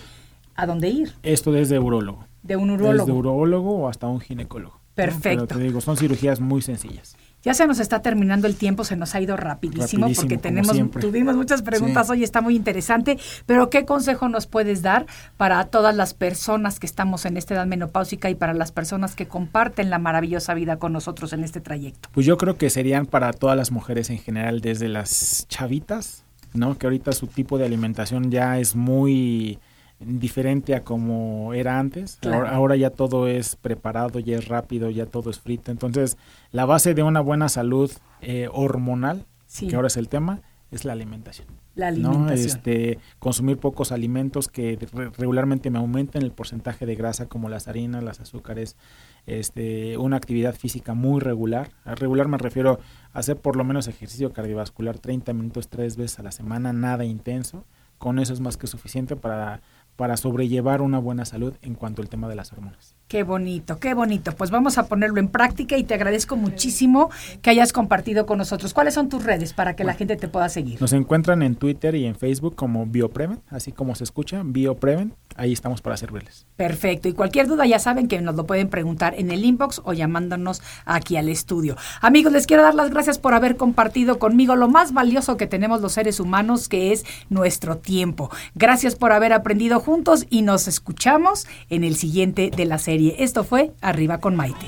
[0.55, 1.13] a dónde ir.
[1.22, 2.26] Esto desde urólogo.
[2.41, 3.05] De un urólogo.
[3.05, 4.80] Desde urólogo o hasta un ginecólogo.
[4.95, 5.45] Perfecto.
[5.47, 7.15] Pero te digo, son cirugías muy sencillas.
[7.44, 11.36] Ya se nos está terminando el tiempo, se nos ha ido rapidísimo, porque tenemos, tuvimos
[11.36, 13.18] muchas preguntas hoy, está muy interesante,
[13.48, 17.66] pero ¿qué consejo nos puedes dar para todas las personas que estamos en esta edad
[17.66, 22.10] menopáusica y para las personas que comparten la maravillosa vida con nosotros en este trayecto?
[22.12, 26.24] Pues yo creo que serían para todas las mujeres en general, desde las chavitas,
[26.54, 26.78] ¿no?
[26.78, 29.58] Que ahorita su tipo de alimentación ya es muy
[30.06, 32.20] diferente a como era antes.
[32.24, 35.72] Ahora, ya todo es preparado, ya es rápido, ya todo es frito.
[35.72, 36.18] Entonces,
[36.52, 37.91] la base de una buena salud
[38.22, 39.26] eh, hormonal,
[39.60, 40.41] que ahora es el tema,
[40.72, 41.47] es la alimentación.
[41.76, 42.38] La alimentación.
[42.38, 44.78] Este, consumir pocos alimentos que
[45.18, 48.78] regularmente me aumenten el porcentaje de grasa, como las harinas, las azúcares.
[49.26, 51.72] Este, una actividad física muy regular.
[51.86, 52.80] A regular me refiero
[53.14, 57.06] a hacer por lo menos ejercicio cardiovascular 30 minutos tres veces a la semana, nada
[57.06, 57.66] intenso.
[57.97, 59.62] Con eso es más que suficiente para
[60.02, 62.95] para sobrellevar una buena salud en cuanto al tema de las hormonas.
[63.08, 64.32] Qué bonito, qué bonito.
[64.32, 67.12] Pues vamos a ponerlo en práctica y te agradezco muchísimo
[67.43, 68.74] que hayas compartido con nosotros.
[68.74, 70.82] ¿Cuáles son tus redes para que la gente te pueda seguir?
[70.82, 75.14] Nos encuentran en Twitter y en Facebook como BioPreven, así como se escucha, BioPreven.
[75.36, 76.47] Ahí estamos para servirles.
[76.56, 77.10] Perfecto.
[77.10, 80.62] Y cualquier duda ya saben que nos lo pueden preguntar en el inbox o llamándonos
[80.86, 81.76] aquí al estudio.
[82.02, 85.82] Amigos, les quiero dar las gracias por haber compartido conmigo lo más valioso que tenemos
[85.82, 88.32] los seres humanos, que es nuestro tiempo.
[88.56, 93.44] Gracias por haber aprendido juntos y nos escuchamos en el siguiente de la serie esto
[93.44, 94.66] fue Arriba con Maite.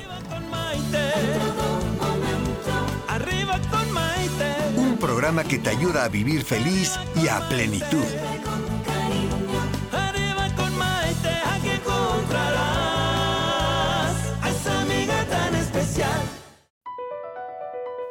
[4.76, 8.04] Un programa que te ayuda a vivir feliz y a plenitud.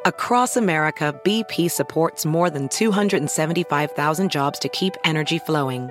[0.04, 5.90] Across America, BP supports more than 275,000 jobs to keep energy flowing.